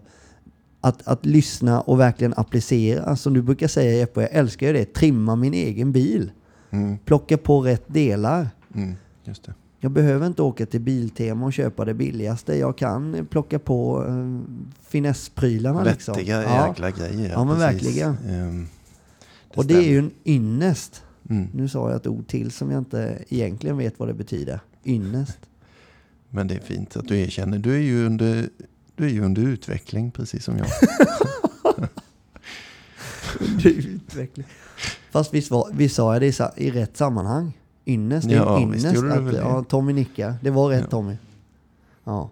att, 0.80 1.08
att 1.08 1.26
lyssna 1.26 1.80
och 1.80 2.00
verkligen 2.00 2.34
applicera. 2.36 3.16
Som 3.16 3.34
du 3.34 3.42
brukar 3.42 3.68
säga 3.68 3.92
Jeppe, 3.98 4.20
jag 4.20 4.30
älskar 4.32 4.66
ju 4.66 4.72
det. 4.72 4.94
Trimma 4.94 5.36
min 5.36 5.54
egen 5.54 5.92
bil. 5.92 6.30
Mm, 6.70 6.98
Plocka 6.98 7.38
på 7.38 7.60
rätt 7.60 7.84
delar. 7.86 8.48
mm, 8.74 8.94
just 9.24 9.44
det. 9.44 9.54
Jag 9.82 9.92
behöver 9.92 10.26
inte 10.26 10.42
åka 10.42 10.66
till 10.66 10.80
Biltema 10.80 11.46
och 11.46 11.52
köpa 11.52 11.84
det 11.84 11.94
billigaste. 11.94 12.56
Jag 12.58 12.78
kan 12.78 13.26
plocka 13.30 13.58
på 13.58 14.04
uh, 14.04 14.40
finessprylarna. 14.88 15.84
Liksom. 15.84 16.14
Vettiga 16.14 16.42
Ja. 16.42 16.68
jäkla 16.68 16.90
grejer. 16.90 17.30
Ja, 17.30 17.44
men 17.44 17.56
precis. 17.56 17.86
verkligen. 17.86 18.16
Ehm, 18.28 18.66
Och 19.54 19.66
det 19.66 19.74
är 19.74 19.88
ju 19.88 19.98
en 19.98 20.10
ynnest. 20.24 21.02
Mm. 21.30 21.48
Nu 21.54 21.68
sa 21.68 21.88
jag 21.90 21.96
ett 21.96 22.06
ord 22.06 22.26
till 22.26 22.50
som 22.50 22.70
jag 22.70 22.78
inte 22.78 23.18
egentligen 23.28 23.76
vet 23.78 23.98
vad 23.98 24.08
det 24.08 24.14
betyder. 24.14 24.60
Ynnest. 24.84 25.38
Men 26.28 26.48
det 26.48 26.54
är 26.54 26.60
fint 26.60 26.96
att 26.96 27.08
du 27.08 27.18
erkänner. 27.18 27.58
Du 27.58 27.74
är 27.74 27.78
ju 27.80 28.06
under, 28.06 28.48
du 28.94 29.04
är 29.04 29.08
ju 29.10 29.24
under 29.24 29.42
utveckling 29.42 30.10
precis 30.10 30.44
som 30.44 30.58
jag. 30.58 30.66
Utveckling. 33.64 34.46
Fast 35.10 35.34
visst, 35.34 35.50
var, 35.50 35.70
visst 35.72 35.94
sa 35.96 36.12
jag 36.12 36.22
det 36.22 36.40
i, 36.58 36.66
i 36.66 36.70
rätt 36.70 36.96
sammanhang? 36.96 37.52
Ynnest, 37.90 38.30
Ja, 38.30 38.60
en 38.60 38.70
visst 38.70 38.86
ynnest. 38.86 39.04
Att, 39.04 39.34
ja, 39.34 39.64
Tommy 39.68 39.92
nickar. 39.92 40.34
Det 40.42 40.50
var 40.50 40.68
rätt 40.68 40.80
Ja. 40.80 40.86
Tommy. 40.86 41.16
Ja. 42.04 42.30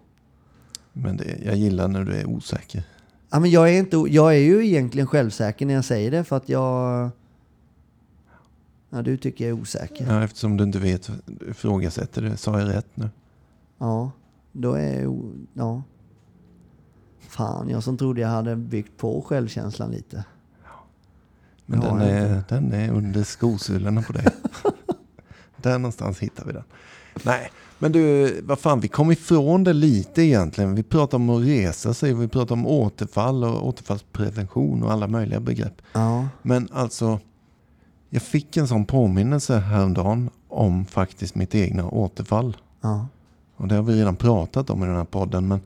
Men 0.93 1.17
det, 1.17 1.37
jag 1.45 1.55
gillar 1.55 1.87
när 1.87 2.03
du 2.05 2.13
är 2.13 2.25
osäker. 2.25 2.83
Ja, 3.29 3.39
men 3.39 3.51
jag, 3.51 3.69
är 3.69 3.79
inte, 3.79 3.97
jag 3.97 4.35
är 4.35 4.39
ju 4.39 4.65
egentligen 4.67 5.07
självsäker 5.07 5.65
när 5.65 5.73
jag 5.73 5.85
säger 5.85 6.11
det 6.11 6.23
för 6.23 6.37
att 6.37 6.49
jag... 6.49 7.09
Ja, 8.89 9.01
du 9.01 9.17
tycker 9.17 9.49
jag 9.49 9.57
är 9.57 9.61
osäker. 9.61 10.05
Ja, 10.07 10.23
eftersom 10.23 10.57
du 10.57 10.63
inte 10.63 10.79
vet, 10.79 11.09
du 11.25 11.49
ifrågasätter 11.49 12.21
det. 12.21 12.37
Sa 12.37 12.59
jag 12.59 12.69
rätt 12.69 12.87
nu? 12.95 13.09
Ja, 13.77 14.11
då 14.51 14.73
är 14.73 15.01
jag... 15.01 15.31
Ja. 15.53 15.83
Fan, 17.19 17.69
jag 17.69 17.83
som 17.83 17.97
trodde 17.97 18.21
jag 18.21 18.29
hade 18.29 18.55
byggt 18.55 18.97
på 18.97 19.21
självkänslan 19.21 19.91
lite. 19.91 20.23
Men 21.65 21.79
den, 21.79 22.01
är, 22.01 22.43
den 22.49 22.73
är 22.73 22.91
under 22.91 23.23
skosulorna 23.23 24.01
på 24.01 24.13
dig. 24.13 24.25
Där 25.61 25.79
någonstans 25.79 26.19
hittar 26.19 26.45
vi 26.45 26.53
den. 26.53 26.63
Nej, 27.23 27.51
men 27.79 27.91
du, 27.91 28.41
vad 28.41 28.59
fan, 28.59 28.79
vi 28.79 28.87
kom 28.87 29.11
ifrån 29.11 29.63
det 29.63 29.73
lite 29.73 30.21
egentligen. 30.21 30.75
Vi 30.75 30.83
pratar 30.83 31.17
om 31.17 31.29
att 31.29 31.43
resa 31.43 31.93
sig, 31.93 32.13
vi 32.13 32.27
pratar 32.27 32.55
om 32.55 32.65
återfall 32.67 33.43
och 33.43 33.67
återfallsprevention 33.67 34.83
och 34.83 34.91
alla 34.91 35.07
möjliga 35.07 35.39
begrepp. 35.39 35.81
Ja, 35.93 36.27
Men 36.41 36.69
alltså, 36.71 37.19
jag 38.09 38.21
fick 38.21 38.57
en 38.57 38.67
sån 38.67 38.85
påminnelse 38.85 39.57
häromdagen 39.57 40.29
om 40.47 40.85
faktiskt 40.85 41.35
mitt 41.35 41.55
egna 41.55 41.89
återfall. 41.89 42.57
ja. 42.81 43.07
Och 43.55 43.67
det 43.67 43.75
har 43.75 43.83
vi 43.83 43.93
redan 43.99 44.15
pratat 44.15 44.69
om 44.69 44.83
i 44.83 44.85
den 44.87 44.95
här 44.95 45.05
podden, 45.05 45.47
men 45.47 45.59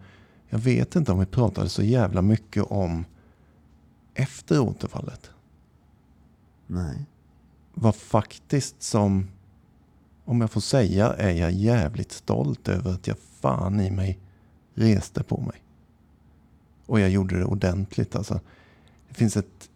jag 0.50 0.60
vet 0.60 0.96
inte 0.96 1.12
om 1.12 1.20
vi 1.20 1.26
pratade 1.26 1.70
så 1.70 1.84
jävla 1.84 2.22
mycket 2.22 2.64
om 2.64 3.06
efter 4.14 4.60
återfallet. 4.60 5.30
Nej. 6.68 7.06
Vad 7.74 7.96
faktiskt 7.96 8.84
som, 8.84 9.28
om 10.26 10.42
jag 10.42 10.52
får 10.52 10.62
säga, 10.62 11.14
är 11.14 11.32
jag 11.32 11.52
jävligt 11.52 12.12
stolt 12.12 12.68
över 12.68 12.92
att 12.92 13.08
jag 13.08 13.18
fan 13.42 13.80
i 13.80 13.92
mig 13.92 14.20
reste 14.74 15.24
på 15.24 15.42
mig. 15.42 15.64
Och 16.86 17.00
jag 17.00 17.10
gjorde 17.10 17.40
det 17.40 17.46
ordentligt 17.46 18.16
alltså. 18.16 18.40
Det 19.10 19.14
finns 19.14 19.38
ett 19.38 19.70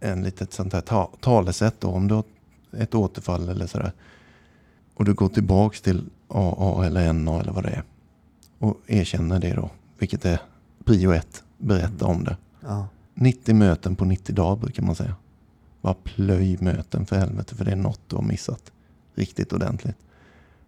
en 0.00 0.22
litet 0.22 0.52
sånt 0.52 0.72
här 0.72 0.80
ta 0.80 1.10
talesätt 1.20 1.80
då, 1.80 1.88
om 1.88 2.08
du 2.08 2.14
har 2.14 2.24
ett 2.72 2.94
återfall 2.94 3.48
eller 3.48 3.66
sådär. 3.66 3.92
Och 4.94 5.04
du 5.04 5.14
går 5.14 5.28
tillbaks 5.28 5.80
till 5.80 6.10
AA 6.28 6.86
eller 6.86 7.12
NA 7.12 7.40
eller 7.40 7.52
vad 7.52 7.64
det 7.64 7.70
är. 7.70 7.82
Och 8.58 8.76
erkänner 8.86 9.40
det 9.40 9.54
då, 9.54 9.70
vilket 9.98 10.24
är 10.24 10.40
prio 10.84 11.12
ett. 11.12 11.44
Berätta 11.58 12.06
om 12.06 12.24
det. 12.24 12.36
Ja. 12.60 12.88
90 13.14 13.54
möten 13.54 13.96
på 13.96 14.04
90 14.04 14.34
dagar 14.34 14.56
brukar 14.56 14.82
man 14.82 14.94
säga. 14.94 15.14
Bara 15.80 15.94
plöj 15.94 16.56
möten 16.60 17.06
för 17.06 17.16
helvete 17.16 17.54
för 17.54 17.64
det 17.64 17.72
är 17.72 17.76
något 17.76 18.00
du 18.06 18.16
har 18.16 18.22
missat. 18.22 18.72
Riktigt 19.20 19.52
ordentligt. 19.52 19.96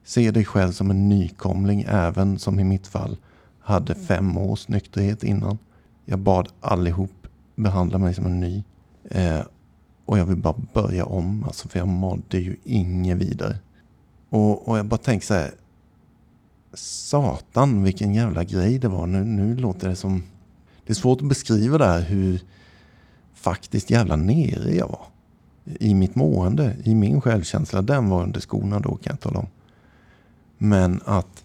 Se 0.04 0.30
dig 0.30 0.44
själv 0.44 0.72
som 0.72 0.90
en 0.90 1.08
nykomling 1.08 1.84
även 1.88 2.38
som 2.38 2.60
i 2.60 2.64
mitt 2.64 2.86
fall 2.86 3.16
hade 3.60 3.94
fem 3.94 4.38
års 4.38 4.68
nykterhet 4.68 5.24
innan. 5.24 5.58
Jag 6.04 6.18
bad 6.18 6.48
allihop 6.60 7.28
behandla 7.56 7.98
mig 7.98 8.14
som 8.14 8.26
en 8.26 8.40
ny. 8.40 8.64
Eh, 9.10 9.40
och 10.04 10.18
jag 10.18 10.26
vill 10.26 10.36
bara 10.36 10.54
börja 10.72 11.04
om 11.04 11.44
alltså 11.44 11.68
för 11.68 11.78
jag 11.78 11.88
mådde 11.88 12.38
ju 12.38 12.56
inget 12.64 13.16
vidare. 13.16 13.58
Och, 14.28 14.68
och 14.68 14.78
jag 14.78 14.86
bara 14.86 14.98
tänker 14.98 15.26
så 15.26 15.34
här. 15.34 15.50
Satan 16.74 17.82
vilken 17.82 18.14
jävla 18.14 18.44
grej 18.44 18.78
det 18.78 18.88
var. 18.88 19.06
Nu, 19.06 19.24
nu 19.24 19.56
låter 19.56 19.88
det 19.88 19.96
som 19.96 20.22
det 20.86 20.92
är 20.92 20.94
svårt 20.94 21.20
att 21.20 21.28
beskriva 21.28 21.78
där 21.78 22.00
hur 22.00 22.40
faktiskt 23.34 23.90
jävla 23.90 24.16
nere 24.16 24.74
jag 24.74 24.88
var. 24.88 25.06
I 25.64 25.94
mitt 25.94 26.14
mående, 26.14 26.76
i 26.84 26.94
min 26.94 27.20
självkänsla. 27.20 27.82
Den 27.82 28.08
var 28.08 28.22
under 28.22 28.40
skorna 28.40 28.80
då 28.80 28.96
kan 28.96 29.10
jag 29.10 29.20
tala 29.20 29.38
om. 29.38 29.46
Men 30.58 31.00
att 31.04 31.44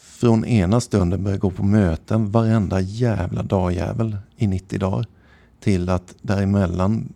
från 0.00 0.44
ena 0.44 0.80
stunden 0.80 1.24
börja 1.24 1.36
gå 1.36 1.50
på 1.50 1.62
möten 1.62 2.30
varenda 2.30 2.80
jävla 2.80 3.42
dagjävel 3.42 4.16
i 4.36 4.46
90 4.46 4.78
dagar. 4.78 5.06
Till 5.60 5.88
att 5.88 6.14
däremellan 6.22 7.12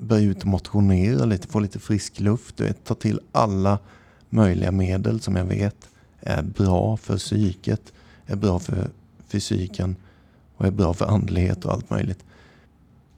börja 0.00 0.22
ut 0.22 0.40
och 0.40 0.46
motionera 0.46 1.24
lite, 1.24 1.48
få 1.48 1.60
lite 1.60 1.78
frisk 1.78 2.20
luft. 2.20 2.56
Du 2.56 2.64
vet, 2.64 2.84
ta 2.84 2.94
till 2.94 3.20
alla 3.32 3.78
möjliga 4.30 4.72
medel 4.72 5.20
som 5.20 5.36
jag 5.36 5.44
vet 5.44 5.88
är 6.20 6.42
bra 6.42 6.96
för 6.96 7.16
psyket, 7.16 7.92
är 8.26 8.36
bra 8.36 8.58
för 8.58 8.90
fysiken 9.28 9.96
och 10.56 10.66
är 10.66 10.70
bra 10.70 10.94
för 10.94 11.06
andlighet 11.06 11.64
och 11.64 11.72
allt 11.72 11.90
möjligt. 11.90 12.24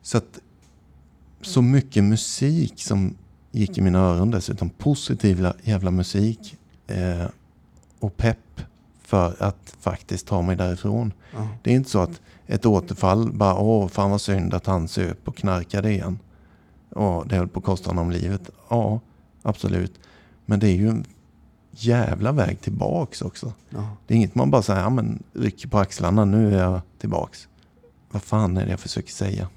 Så 0.02 0.18
att 0.18 0.38
så 1.40 1.62
mycket 1.62 2.04
musik 2.04 2.82
som 2.82 3.16
gick 3.50 3.78
i 3.78 3.80
mina 3.80 3.98
öron 3.98 4.30
dessutom. 4.30 4.70
Positiv 4.70 5.46
jävla 5.62 5.90
musik. 5.90 6.58
Eh, 6.86 7.26
och 7.98 8.16
pepp 8.16 8.60
för 9.02 9.42
att 9.42 9.76
faktiskt 9.80 10.26
ta 10.26 10.42
mig 10.42 10.56
därifrån. 10.56 11.12
Ja. 11.32 11.48
Det 11.62 11.70
är 11.70 11.74
inte 11.74 11.90
så 11.90 11.98
att 11.98 12.20
ett 12.46 12.66
återfall 12.66 13.32
bara 13.32 13.54
åh 13.54 13.88
fan 13.88 14.10
vad 14.10 14.20
synd 14.20 14.54
att 14.54 14.66
han 14.66 14.88
söp 14.88 15.28
och 15.28 15.36
knarkade 15.36 15.90
igen. 15.90 16.18
Ja, 16.94 17.24
det 17.28 17.36
höll 17.36 17.48
på 17.48 17.58
att 17.58 17.64
kosta 17.64 17.90
honom 17.90 18.10
livet. 18.10 18.50
Ja, 18.68 19.00
absolut. 19.42 20.00
Men 20.46 20.60
det 20.60 20.68
är 20.68 20.76
ju 20.76 20.88
en 20.88 21.04
jävla 21.70 22.32
väg 22.32 22.60
tillbaks 22.60 23.22
också. 23.22 23.52
Ja. 23.70 23.96
Det 24.06 24.14
är 24.14 24.16
inget 24.16 24.34
man 24.34 24.50
bara 24.50 24.62
säger, 24.62 24.80
ja 24.80 24.90
men 24.90 25.22
rycker 25.32 25.68
på 25.68 25.78
axlarna, 25.78 26.24
nu 26.24 26.54
är 26.54 26.62
jag 26.62 26.80
tillbaks. 26.98 27.48
Vad 28.10 28.22
fan 28.22 28.56
är 28.56 28.64
det 28.64 28.70
jag 28.70 28.80
försöker 28.80 29.12
säga? 29.12 29.48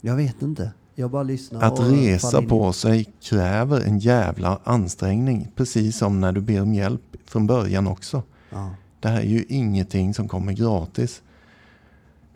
Jag 0.00 0.16
vet 0.16 0.42
inte. 0.42 0.72
Jag 0.98 1.10
bara 1.10 1.22
lyssnar. 1.22 1.62
Att 1.62 1.80
resa 1.80 2.42
på 2.42 2.72
sig 2.72 3.04
kräver 3.22 3.80
en 3.80 3.98
jävla 3.98 4.60
ansträngning. 4.64 5.48
Precis 5.54 5.98
som 5.98 6.20
när 6.20 6.32
du 6.32 6.40
ber 6.40 6.62
om 6.62 6.74
hjälp 6.74 7.16
från 7.24 7.46
början 7.46 7.86
också. 7.86 8.22
Ja. 8.50 8.70
Det 9.00 9.08
här 9.08 9.20
är 9.20 9.26
ju 9.26 9.44
ingenting 9.48 10.14
som 10.14 10.28
kommer 10.28 10.52
gratis. 10.52 11.22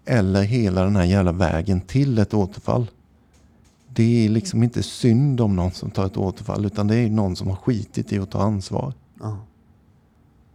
Eller 0.05 0.43
hela 0.43 0.85
den 0.85 0.97
här 0.97 1.05
jävla 1.05 1.33
vägen 1.33 1.81
till 1.81 2.19
ett 2.19 2.35
återfall. 2.35 2.91
Det 3.89 4.27
är 4.27 4.29
liksom 4.29 4.63
inte 4.63 4.83
synd 4.83 5.41
om 5.41 5.57
någon 5.57 5.73
som 5.73 5.91
tar 5.91 6.07
ett 6.07 6.17
återfall. 6.17 6.67
Utan 6.67 6.87
det 6.87 6.97
är 6.97 7.11
någon 7.11 7.37
som 7.37 7.49
har 7.49 7.57
skitit 7.57 8.13
i 8.13 8.19
att 8.19 8.31
ta 8.31 8.43
ansvar. 8.43 8.93
Ja. 9.21 9.39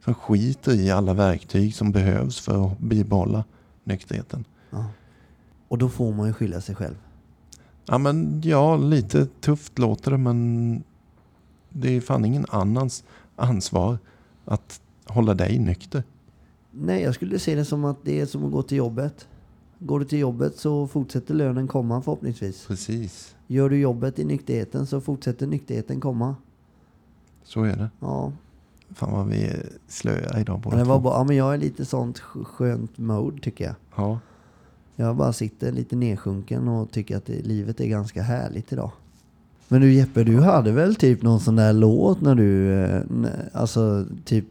Som 0.04 0.14
skiter 0.14 0.74
i 0.74 0.92
alla 0.92 1.14
verktyg 1.14 1.76
som 1.76 1.92
behövs 1.92 2.40
för 2.40 2.68
att 2.68 2.80
bibehålla 2.80 3.44
nykterheten. 3.84 4.46
Ja. 4.70 4.86
Och 5.68 5.78
då 5.78 5.90
får 5.90 6.14
man 6.14 6.28
ju 6.28 6.34
skylla 6.34 6.62
sig 6.62 6.76
själv. 6.76 6.96
Ja 7.86 7.98
men 7.98 8.42
ja, 8.44 8.78
lite 8.78 9.26
tufft 9.26 9.80
låter 9.80 10.12
det 10.12 10.18
men 10.18 10.84
det 11.70 11.90
är 11.96 12.02
fan 12.02 12.26
ingen 12.26 12.46
annans 12.50 13.04
ansvar 13.36 13.98
att 14.46 14.82
hålla 15.06 15.34
dig 15.34 15.60
nykter. 15.60 16.04
Nej, 16.72 17.02
jag 17.02 17.16
skulle 17.16 17.40
se 17.40 17.56
det 17.56 17.66
som 17.66 17.86
att 17.86 17.98
det 18.04 18.20
är 18.20 18.26
som 18.26 18.46
att 18.46 18.52
gå 18.52 18.62
till 18.64 18.78
jobbet. 18.78 19.28
Går 19.80 20.00
du 20.00 20.06
till 20.06 20.20
jobbet 20.20 20.58
så 20.58 20.88
fortsätter 20.88 21.34
lönen 21.34 21.68
komma 21.68 22.02
förhoppningsvis. 22.02 22.66
Precis. 22.68 23.36
Gör 23.48 23.70
du 23.70 23.78
jobbet 23.78 24.20
i 24.20 24.24
nykterheten 24.24 24.88
så 24.88 25.02
fortsätter 25.02 25.48
nykterheten 25.48 26.00
komma. 26.02 26.36
Så 27.44 27.64
är 27.64 27.76
det. 27.78 27.90
Ja, 28.00 28.32
Fan 28.96 29.12
vad 29.14 29.28
vi 29.28 29.44
är 29.44 29.70
slöa 29.88 30.40
idag 30.40 30.60
båda 30.60 30.78
det 30.78 30.84
var 30.84 30.96
två. 30.96 31.02
bara, 31.04 31.14
ja, 31.20 31.24
men 31.24 31.36
jag 31.36 31.54
är 31.54 31.58
lite 31.58 31.86
sånt 31.86 32.20
sk- 32.22 32.44
skönt 32.44 32.98
mode 32.98 33.42
tycker 33.42 33.66
jag. 33.66 33.76
Ja. 33.96 34.20
Jag 34.96 35.16
bara 35.16 35.34
sitter 35.34 35.72
lite 35.72 35.96
nedsjunken 35.96 36.68
och 36.68 36.92
tycker 36.92 37.18
att 37.18 37.26
det, 37.26 37.42
livet 37.42 37.80
är 37.80 37.88
ganska 37.88 38.22
härligt 38.22 38.74
idag. 38.74 38.92
Men 39.68 39.82
du 39.82 39.94
Jeppe, 39.94 40.24
du 40.24 40.40
hade 40.40 40.72
väl 40.72 40.96
typ 40.96 41.22
någon 41.22 41.40
sån 41.40 41.56
där 41.56 41.74
låt 41.74 42.22
när 42.22 42.36
du, 42.36 42.74
eh, 42.74 43.02
alltså 43.54 44.06
typ, 44.26 44.46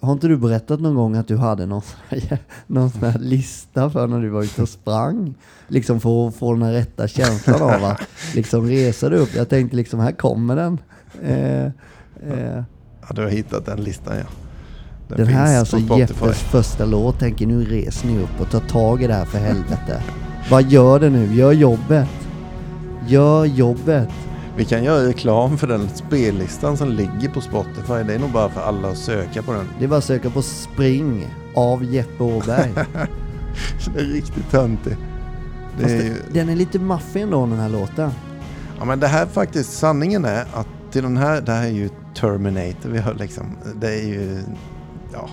har 0.00 0.12
inte 0.12 0.28
du 0.28 0.36
berättat 0.36 0.80
någon 0.80 0.94
gång 0.94 1.16
att 1.16 1.28
du 1.28 1.36
hade 1.36 1.66
någon 1.66 1.82
sån 1.82 1.98
här, 2.08 2.38
någon 2.66 2.90
sån 2.90 3.02
här 3.02 3.18
lista 3.18 3.90
för 3.90 4.06
när 4.06 4.20
du 4.20 4.28
var 4.28 4.42
ute 4.42 4.62
och 4.62 4.68
sprang? 4.68 5.34
Liksom 5.68 6.00
för 6.00 6.28
att 6.28 6.34
få 6.34 6.52
den 6.52 6.62
här 6.62 6.72
rätta 6.72 7.08
känslan 7.08 7.62
av 7.62 7.84
att 7.84 8.00
liksom 8.34 8.66
resa 8.66 9.08
dig 9.08 9.18
upp. 9.18 9.34
Jag 9.34 9.48
tänkte 9.48 9.76
liksom, 9.76 10.00
här 10.00 10.12
kommer 10.12 10.56
den. 10.56 10.78
Eh, 11.22 11.64
eh, 11.64 12.62
ja, 13.00 13.14
du 13.14 13.22
har 13.22 13.28
hittat 13.28 13.66
den 13.66 13.84
listan 13.84 14.16
ja 14.16 14.41
den 15.08 15.26
här 15.26 15.54
är 15.54 15.58
alltså. 15.58 15.78
Jeppes 15.78 16.38
första 16.38 16.84
låt. 16.84 17.18
Tänker 17.18 17.46
nu 17.46 17.64
reser 17.64 18.06
ni 18.08 18.22
upp 18.22 18.40
och 18.40 18.50
tar 18.50 18.60
tag 18.60 19.02
i 19.02 19.06
det 19.06 19.14
här 19.14 19.24
för 19.24 19.38
helvete. 19.38 20.02
Vad 20.50 20.62
gör 20.62 21.00
det 21.00 21.10
nu? 21.10 21.34
Gör 21.34 21.52
jobbet. 21.52 22.08
Gör 23.06 23.44
jobbet. 23.44 24.08
Vi 24.56 24.64
kan 24.64 24.84
göra 24.84 25.08
reklam 25.08 25.58
för 25.58 25.66
den 25.66 25.88
spellistan 25.88 26.76
som 26.76 26.88
ligger 26.88 27.28
på 27.34 27.40
Spotify. 27.40 28.02
Det 28.06 28.14
är 28.14 28.18
nog 28.18 28.30
bara 28.30 28.48
för 28.48 28.60
alla 28.60 28.88
att 28.88 28.98
söka 28.98 29.42
på 29.42 29.52
den. 29.52 29.68
Det 29.78 29.84
är 29.84 29.88
bara 29.88 29.98
att 29.98 30.04
söka 30.04 30.30
på 30.30 30.42
Spring 30.42 31.26
av 31.54 31.84
Jeppe 31.84 32.22
Åberg. 32.24 32.70
Det 33.94 34.00
är 34.00 34.04
riktigt 34.04 34.50
töntigt. 34.50 34.96
Det 35.78 35.84
är 35.84 36.02
ju, 36.02 36.14
den 36.32 36.48
är 36.48 36.56
lite 36.56 36.78
maffig 36.78 37.22
ändå 37.22 37.46
den 37.46 37.58
här 37.58 37.68
låten. 37.68 38.10
ja 38.78 38.84
men 38.84 39.00
det 39.00 39.06
här 39.06 39.26
faktiskt, 39.26 39.72
sanningen 39.72 40.24
är 40.24 40.40
att 40.40 40.66
till 40.92 41.02
den 41.02 41.16
här, 41.16 41.40
det 41.40 41.52
här 41.52 41.66
är 41.66 41.70
ju 41.70 41.88
Terminator 42.14 42.88
vi 42.90 42.98
har 42.98 43.14
liksom. 43.14 43.56
Det 43.74 43.88
är 43.88 44.06
ju, 44.06 44.40
ja, 45.12 45.28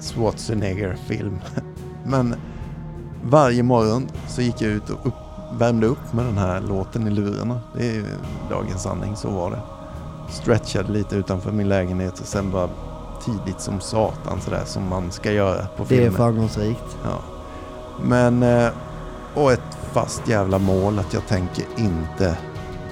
Schwarzenegger-film. 0.00 1.38
Men 2.04 2.34
varje 3.24 3.62
morgon 3.62 4.08
så 4.28 4.42
gick 4.42 4.62
jag 4.62 4.70
ut 4.70 4.90
och 4.90 5.06
upp, 5.06 5.14
värmde 5.58 5.86
upp 5.86 6.12
med 6.12 6.24
den 6.24 6.38
här 6.38 6.60
låten 6.60 7.06
i 7.06 7.10
lurarna. 7.10 7.60
Det 7.76 7.96
är 7.96 8.04
dagens 8.50 8.82
sanning, 8.82 9.16
så 9.16 9.30
var 9.30 9.50
det. 9.50 9.60
Stretchade 10.32 10.92
lite 10.92 11.16
utanför 11.16 11.52
min 11.52 11.68
lägenhet 11.68 12.20
och 12.20 12.26
sen 12.26 12.50
bara 12.50 12.68
tidigt 13.24 13.60
som 13.60 13.80
satan 13.80 14.40
sådär 14.40 14.62
som 14.64 14.88
man 14.88 15.12
ska 15.12 15.32
göra 15.32 15.66
på 15.76 15.84
Det 15.88 15.94
är 15.94 15.98
filmer. 16.00 16.16
framgångsrikt. 16.16 16.96
Ja. 17.04 17.18
Men, 18.02 18.42
eh, 18.42 18.68
och 19.34 19.52
ett 19.52 19.78
fast 19.92 20.28
jävla 20.28 20.58
mål 20.58 20.98
att 20.98 21.14
jag 21.14 21.26
tänker 21.26 21.64
inte 21.76 22.38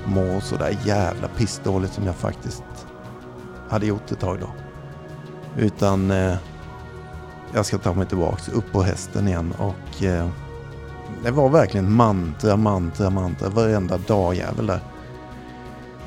må 0.06 0.40
så 0.40 0.56
där 0.56 0.78
jävla 0.84 1.28
pissdåligt 1.28 1.94
som 1.94 2.04
jag 2.06 2.14
faktiskt 2.14 2.64
hade 3.68 3.86
gjort 3.86 4.12
ett 4.12 4.20
tag 4.20 4.38
då. 4.40 4.46
Utan 5.58 6.10
eh, 6.10 6.34
jag 7.54 7.66
ska 7.66 7.78
ta 7.78 7.94
mig 7.94 8.06
tillbaks 8.06 8.48
upp 8.48 8.72
på 8.72 8.82
hästen 8.82 9.28
igen 9.28 9.54
och 9.58 10.02
eh, 10.02 10.28
det 11.24 11.30
var 11.30 11.48
verkligen 11.48 11.92
mantra, 11.92 12.56
mantra, 12.56 13.10
mantra 13.10 13.48
varenda 13.48 13.98
dag 13.98 14.34
jävel 14.34 14.66
där. 14.66 14.80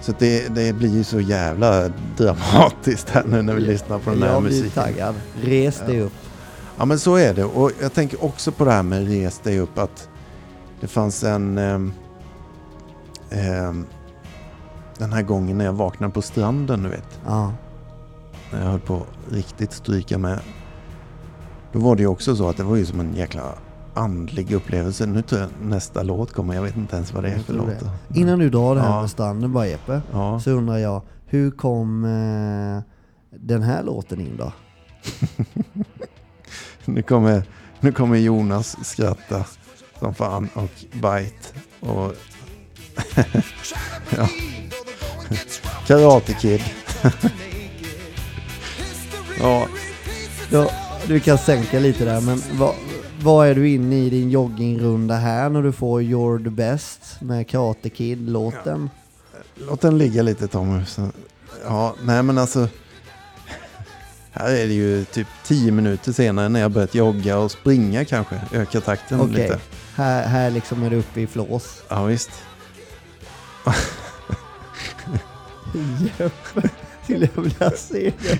Så 0.01 0.13
det, 0.19 0.55
det 0.55 0.73
blir 0.73 0.89
ju 0.89 1.03
så 1.03 1.19
jävla 1.19 1.91
dramatiskt 2.17 3.09
här 3.09 3.23
nu 3.27 3.41
när 3.41 3.53
vi 3.53 3.61
lyssnar 3.61 3.99
på 3.99 4.09
den 4.09 4.21
här 4.23 4.29
jag 4.29 4.43
blir 4.43 4.51
musiken. 4.51 4.83
taggad. 4.83 5.15
Res 5.41 5.79
dig 5.79 6.01
upp. 6.01 6.13
Ja 6.77 6.85
men 6.85 6.99
så 6.99 7.15
är 7.15 7.33
det 7.33 7.43
och 7.43 7.71
jag 7.81 7.93
tänker 7.93 8.23
också 8.23 8.51
på 8.51 8.65
det 8.65 8.71
här 8.71 8.83
med 8.83 9.07
res 9.07 9.39
dig 9.39 9.59
upp 9.59 9.77
att 9.77 10.09
det 10.79 10.87
fanns 10.87 11.23
en 11.23 11.57
ehm, 11.57 11.93
den 14.97 15.13
här 15.13 15.21
gången 15.21 15.57
när 15.57 15.65
jag 15.65 15.73
vaknade 15.73 16.13
på 16.13 16.21
stranden 16.21 16.83
du 16.83 16.89
vet 16.89 17.19
Ja. 17.25 17.53
När 18.51 18.59
jag 18.63 18.67
höll 18.71 18.79
på 18.79 19.01
riktigt 19.31 19.71
stryka 19.71 20.17
med 20.17 20.39
då 21.73 21.79
var 21.79 21.95
det 21.95 22.01
ju 22.01 22.07
också 22.07 22.35
så 22.35 22.49
att 22.49 22.57
det 22.57 22.63
var 22.63 22.75
ju 22.75 22.85
som 22.85 22.99
en 22.99 23.15
jäkla 23.15 23.43
andlig 23.93 24.51
upplevelse. 24.51 25.05
Nu 25.05 25.21
tror 25.21 25.41
jag 25.41 25.49
nästa 25.61 26.03
låt 26.03 26.33
kommer, 26.33 26.53
jag 26.55 26.61
vet 26.61 26.75
inte 26.75 26.95
ens 26.95 27.13
vad 27.13 27.23
det 27.23 27.29
är 27.29 27.39
för 27.39 27.53
låt. 27.53 27.67
det. 27.67 28.19
Innan 28.19 28.39
du 28.39 28.49
drar 28.49 28.75
det 28.75 28.81
här 28.81 28.89
Ja. 28.89 29.01
med 29.01 29.09
stranden 29.09 29.53
bara 29.53 29.67
Jeppe. 29.67 30.01
Ja. 30.11 30.39
Så 30.39 30.51
undrar 30.51 30.77
jag, 30.77 31.01
hur 31.25 31.51
kom 31.51 32.05
eh, 32.05 32.83
den 33.39 33.61
här 33.61 33.83
låten 33.83 34.21
in 34.21 34.37
då? 34.37 34.51
Nu 36.85 37.01
kommer, 37.01 37.43
nu 37.79 37.91
kommer 37.91 38.17
Jonas 38.17 38.77
skratta 38.85 39.45
som 39.99 40.13
fan 40.13 40.49
och 40.53 40.69
bite 40.93 41.59
och 41.79 42.13
ja. 44.17 44.27
Karate 45.87 46.33
Kid. 46.33 46.61
ja, 49.39 49.67
Ja, 50.51 50.71
du 51.07 51.19
kan 51.19 51.37
sänka 51.37 51.79
lite 51.79 52.05
där, 52.05 52.21
men 52.21 52.41
vad, 52.51 52.75
vad 53.21 53.47
är 53.47 53.55
du 53.55 53.69
inne 53.69 53.95
i 53.95 54.09
din 54.09 54.29
joggingrunda 54.29 55.15
här 55.15 55.49
när 55.49 55.61
du 55.63 55.71
får 55.71 56.01
You're 56.01 56.43
the 56.43 56.49
best 56.49 57.21
med 57.21 57.47
Karate 57.47 57.89
Kid-låten? 57.89 58.89
låt 59.67 59.81
den 59.81 59.97
ligga 59.97 60.21
lite 60.21 60.47
Tommy. 60.47 60.81
Ja, 61.63 61.95
nej 62.03 62.23
men 62.23 62.37
alltså. 62.37 62.67
Här 64.31 64.49
är 64.49 64.67
det 64.67 64.73
ju 64.73 65.05
typ 65.05 65.27
10 65.45 65.71
minuter 65.71 66.11
senare 66.11 66.49
när 66.49 66.59
jag 66.59 66.71
börjat 66.71 66.95
jogga 66.95 67.37
och 67.37 67.51
springa 67.51 68.05
kanske. 68.05 68.41
Öka 68.53 68.81
takten 68.81 69.21
Okej, 69.21 69.33
lite. 69.35 69.59
här, 69.95 70.27
här 70.27 70.49
liksom 70.51 70.83
är 70.83 70.89
du 70.89 70.95
uppe 70.95 71.21
i 71.21 71.27
flås. 71.27 71.83
Ja 71.89 72.03
visst. 72.03 72.31
Jeppe, 76.17 76.69
skulle 77.03 77.29
jag 77.35 77.41
vilja 77.41 77.71
se 77.71 78.11
det. 78.21 78.39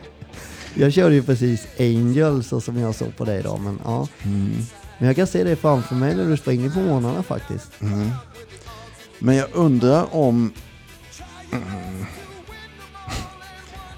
Jag 0.75 0.93
körde 0.93 1.15
ju 1.15 1.23
precis 1.23 1.67
Angel 1.79 2.43
så 2.43 2.61
som 2.61 2.77
jag 2.77 2.95
såg 2.95 3.17
på 3.17 3.25
dig 3.25 3.43
då, 3.43 3.57
men 3.57 3.79
ja. 3.83 4.07
Mm. 4.23 4.51
Men 4.97 5.07
jag 5.07 5.15
kan 5.15 5.27
se 5.27 5.43
det 5.43 5.55
framför 5.55 5.95
mig 5.95 6.15
när 6.15 6.25
du 6.25 6.37
springer 6.37 6.69
på 6.69 6.79
morgnarna 6.79 7.23
faktiskt. 7.23 7.81
Mm. 7.81 8.09
Men 9.19 9.35
jag 9.35 9.47
undrar 9.53 10.15
om... 10.15 10.53
Mm. 11.51 12.05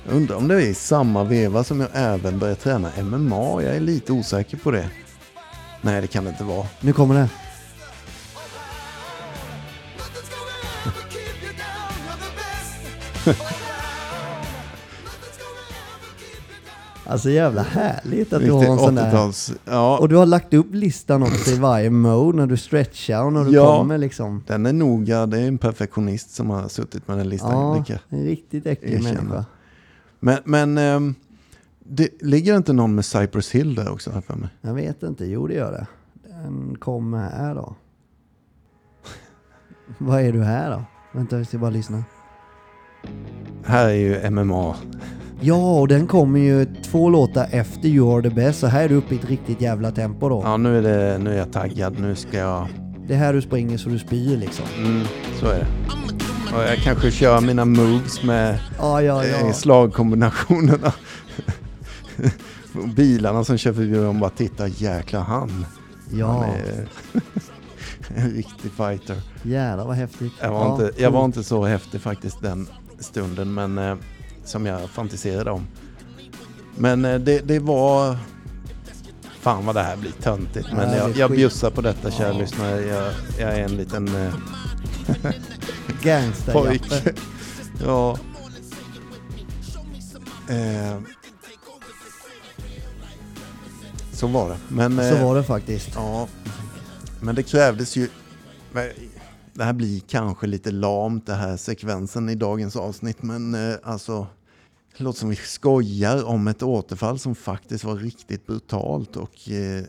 Jag 0.06 0.16
undrar 0.16 0.36
om 0.36 0.48
det 0.48 0.56
är 0.56 0.60
i 0.60 0.74
samma 0.74 1.24
veva 1.24 1.64
som 1.64 1.80
jag 1.80 1.90
även 1.94 2.40
börjar 2.40 2.56
träna 2.56 2.92
MMA. 3.04 3.62
Jag 3.64 3.76
är 3.76 3.80
lite 3.80 4.14
osäker 4.14 4.58
på 4.58 4.72
det. 4.72 4.90
Nej, 5.82 6.02
det 6.02 6.08
kan 6.08 6.24
det 6.24 6.30
inte 6.30 6.44
vara. 6.44 6.68
Nu 6.80 6.94
kommer 6.94 7.16
det. 7.16 7.30
Alltså 17.06 17.30
jävla 17.30 17.62
härligt 17.62 18.34
att 18.34 18.42
du 18.42 18.52
har 18.52 18.64
en 18.66 18.78
sån 18.78 18.96
där. 18.96 19.08
80-tals... 19.12 19.54
Ja, 19.66 19.98
Och 19.98 20.10
du 20.10 20.16
har 20.16 20.26
lagt 20.26 20.54
upp 20.54 20.74
listan 20.74 21.24
också 21.24 21.52
i 21.52 21.60
varje 21.60 21.90
mode 21.90 22.38
när 22.38 22.48
du 22.48 22.58
stretchar 22.58 23.24
och 23.24 23.34
när 23.34 23.44
du 23.44 23.52
Ja. 23.52 23.78
kommer 23.78 23.98
liksom. 23.98 24.44
den 24.48 24.66
är 24.66 24.74
noga. 24.74 25.26
Det 25.26 25.40
är 25.40 25.48
en 25.48 25.58
perfektionist 25.58 26.32
som 26.36 26.50
har 26.50 26.68
suttit 26.68 27.08
med 27.08 27.18
den 27.18 27.30
listan. 27.30 27.52
Ja, 27.52 27.84
jag- 27.88 28.00
en 28.20 28.26
riktigt 28.26 28.66
äcklig 28.66 28.94
erkänna. 28.94 29.14
människa. 29.22 29.46
Men, 30.20 30.38
men 30.46 30.78
ehm, 30.78 31.16
det, 31.80 32.10
ligger 32.22 32.58
inte 32.58 32.74
någon 32.74 32.96
med 32.96 33.06
Cypress 33.06 33.52
Hill 33.52 33.76
där 33.76 33.92
också 33.92 34.12
här 34.12 34.22
för 34.22 34.36
mig? 34.36 34.50
Jag 34.62 34.74
vet 34.74 35.04
inte, 35.04 35.26
jo 35.26 35.48
det 35.48 35.54
gör 35.54 35.72
det. 35.72 35.88
Den 36.30 36.78
kommer 36.80 37.30
här 37.30 37.56
då. 37.56 37.76
Vad 39.98 40.22
är 40.22 40.32
du 40.34 40.44
här 40.44 40.72
då? 40.72 40.84
Vänta, 41.14 41.38
vi 41.38 41.46
ska 41.46 41.58
bara 41.58 41.70
lyssna. 41.72 42.04
Här 43.66 43.86
är 43.90 43.94
ju 43.94 44.30
MMA. 44.30 44.76
Ja, 45.44 45.80
och 45.80 45.88
den 45.88 46.08
kommer 46.08 46.40
ju 46.40 46.66
två 46.84 47.10
låtar 47.10 47.48
efter 47.52 47.88
You 47.90 48.16
Are 48.16 48.22
The 48.22 48.30
Best, 48.36 48.60
så 48.60 48.68
här 48.68 48.84
är 48.84 48.90
du 48.90 48.96
uppe 48.96 49.16
i 49.16 49.18
ett 49.18 49.30
riktigt 49.30 49.62
jävla 49.62 49.92
tempo 49.92 50.30
då. 50.30 50.42
Ja, 50.46 50.58
nu 50.58 50.78
är, 50.78 50.82
det, 50.82 51.18
nu 51.18 51.34
är 51.34 51.38
jag 51.38 51.52
taggad. 51.54 52.00
Nu 52.00 52.16
ska 52.16 52.38
jag... 52.38 52.68
Det 53.08 53.14
är 53.14 53.18
här 53.18 53.34
du 53.34 53.42
springer 53.42 53.78
så 53.78 53.90
du 53.90 54.00
spyr 54.00 54.38
liksom. 54.38 54.66
Mm, 54.78 55.04
så 55.40 55.46
är 55.48 55.60
det. 55.60 55.68
Och 56.56 56.64
jag 56.64 56.78
kanske 56.78 57.12
kör 57.12 57.42
mina 57.42 57.66
moves 57.66 58.24
med 58.24 58.60
Ja, 58.78 59.02
ja, 59.02 59.24
eh, 59.24 59.30
ja. 59.48 59.54
slagkombinationerna. 59.54 60.94
Bilarna 62.96 63.44
som 63.44 63.58
kör 63.58 63.74
förbi 63.74 63.98
och 64.00 64.16
bara 64.16 64.30
tittar, 64.30 64.68
jäklar 64.78 65.22
han. 65.22 65.50
Han 65.50 65.66
Ja, 66.20 66.46
är 66.46 66.88
en 68.16 68.30
riktig 68.32 68.72
fighter. 68.72 69.16
jävlar 69.44 69.86
vad 69.86 69.96
häftigt. 69.96 70.32
Jag 70.42 70.52
var, 70.52 70.66
ja, 70.66 70.72
inte, 70.72 71.02
jag 71.02 71.12
var 71.12 71.26
inte 71.26 71.44
så 71.44 71.66
häftig 71.66 72.02
faktiskt 72.02 72.42
den 72.42 72.68
stunden, 73.00 73.54
men 73.54 73.78
eh, 73.78 73.96
som 74.46 74.66
jag 74.66 74.90
fantiserade 74.90 75.52
om. 75.52 75.68
Men 76.78 77.06
eh, 77.06 77.20
det, 77.20 77.40
det 77.40 77.60
var... 77.60 78.18
Fan 79.42 79.66
vad 79.66 79.76
det 79.76 79.82
här 79.84 79.98
blir 79.98 80.12
töntigt, 80.12 80.68
men 80.74 80.90
Ja, 80.90 80.98
jag, 80.98 81.18
jag 81.18 81.32
bjussar 81.32 81.70
på 81.70 81.82
detta 81.82 82.12
kära 82.12 82.28
Ja. 82.34 82.38
lyssnare. 82.40 82.82
Jag, 82.82 83.14
jag 83.40 83.58
är 83.60 83.64
en 83.64 83.78
liten 83.78 84.08
eh, 84.16 84.34
Gangsterjappe. 86.04 87.14
ja. 87.86 88.18
Eh, 90.50 90.98
så 94.14 94.28
var 94.28 94.50
det. 94.50 94.58
Men, 94.68 95.10
Så 95.10 95.26
var 95.26 95.36
det 95.36 95.44
faktiskt. 95.44 95.90
Ja, 95.96 96.28
men 97.20 97.36
det 97.36 97.44
krävdes 97.44 97.96
ju... 97.98 98.10
Det 99.54 99.64
här 99.64 99.74
blir 99.74 100.00
kanske 100.00 100.48
lite 100.48 100.72
lamt 100.72 101.26
det 101.26 101.34
här 101.34 101.58
sekvensen 101.58 102.30
i 102.30 102.36
dagens 102.36 102.76
avsnitt 102.76 103.24
men 103.24 103.56
eh, 103.56 103.76
alltså 103.84 104.28
det 104.98 105.04
låter 105.04 105.20
som 105.20 105.30
vi 105.30 105.36
skojar 105.36 106.26
om 106.26 106.48
ett 106.48 106.64
återfall 106.64 107.20
som 107.20 107.36
faktiskt 107.36 107.84
var 107.84 107.96
riktigt 107.96 108.48
brutalt 108.48 109.18
och 109.18 109.50
eh, 109.50 109.84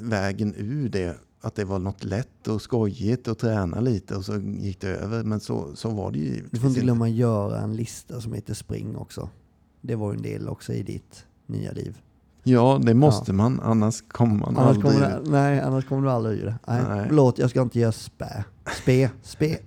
vägen 0.00 0.54
ur 0.56 0.88
det 0.88 1.16
att 1.40 1.54
det 1.54 1.64
var 1.64 1.78
något 1.78 2.04
lätt 2.04 2.48
och 2.48 2.62
skojigt 2.62 3.28
och 3.28 3.38
träna 3.38 3.80
lite 3.80 4.16
och 4.16 4.24
så 4.24 4.38
gick 4.38 4.80
det 4.80 4.88
över 4.88 5.24
men 5.24 5.40
så, 5.40 5.76
så 5.76 5.90
var 5.90 6.12
det 6.12 6.18
ju 6.18 6.44
Du 6.50 6.60
får 6.60 6.68
inte 6.68 6.80
glömma 6.80 7.08
göra 7.08 7.60
en 7.60 7.76
lista 7.76 8.20
som 8.20 8.32
heter 8.32 8.54
spring 8.54 8.96
också. 8.96 9.28
Det 9.80 9.94
var 9.94 10.14
en 10.14 10.22
del 10.22 10.48
också 10.48 10.72
i 10.72 10.82
ditt 10.82 11.26
nya 11.46 11.72
liv. 11.72 11.98
Ja, 12.44 12.80
det 12.82 12.94
måste 12.94 13.32
man 13.32 13.60
annars 13.60 14.02
kommer 14.08 14.34
man 14.34 14.56
Annars 14.56 14.76
aldrig... 14.76 14.92
kommer, 14.92 15.20
du, 15.24 15.30
nej, 15.30 15.60
annars 15.60 15.84
kommer 15.88 16.02
du 16.02 16.10
aldrig 16.10 16.38
ur 16.38 16.44
det. 16.46 16.54
Nej, 16.66 16.82
Nej. 16.88 17.04
Förlåt, 17.08 17.38
jag 17.38 17.50
ska 17.50 17.62
inte 17.62 17.78
göra 17.80 17.92
spä. 17.92 18.44
Spe, 18.82 19.10
spe. 19.22 19.58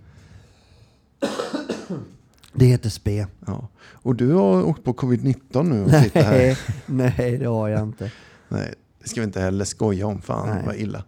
Det 2.53 2.65
heter 2.65 2.89
spe. 2.89 3.27
Ja. 3.47 3.67
Och 3.91 4.15
du 4.15 4.33
har 4.33 4.63
åkt 4.63 4.83
på 4.83 4.93
covid-19 4.93 5.63
nu 5.63 5.83
och 5.83 5.91
sitter 5.91 6.23
här. 6.23 6.59
Nej, 6.85 7.37
det 7.37 7.45
har 7.45 7.67
jag 7.69 7.81
inte. 7.83 8.11
Nej, 8.49 8.73
det 9.03 9.09
ska 9.09 9.21
vi 9.21 9.25
inte 9.25 9.41
heller 9.41 9.65
skoja 9.65 10.07
om. 10.07 10.21
Fan 10.21 10.49
Nej. 10.49 10.63
vad 10.65 10.75
illa. 10.75 11.03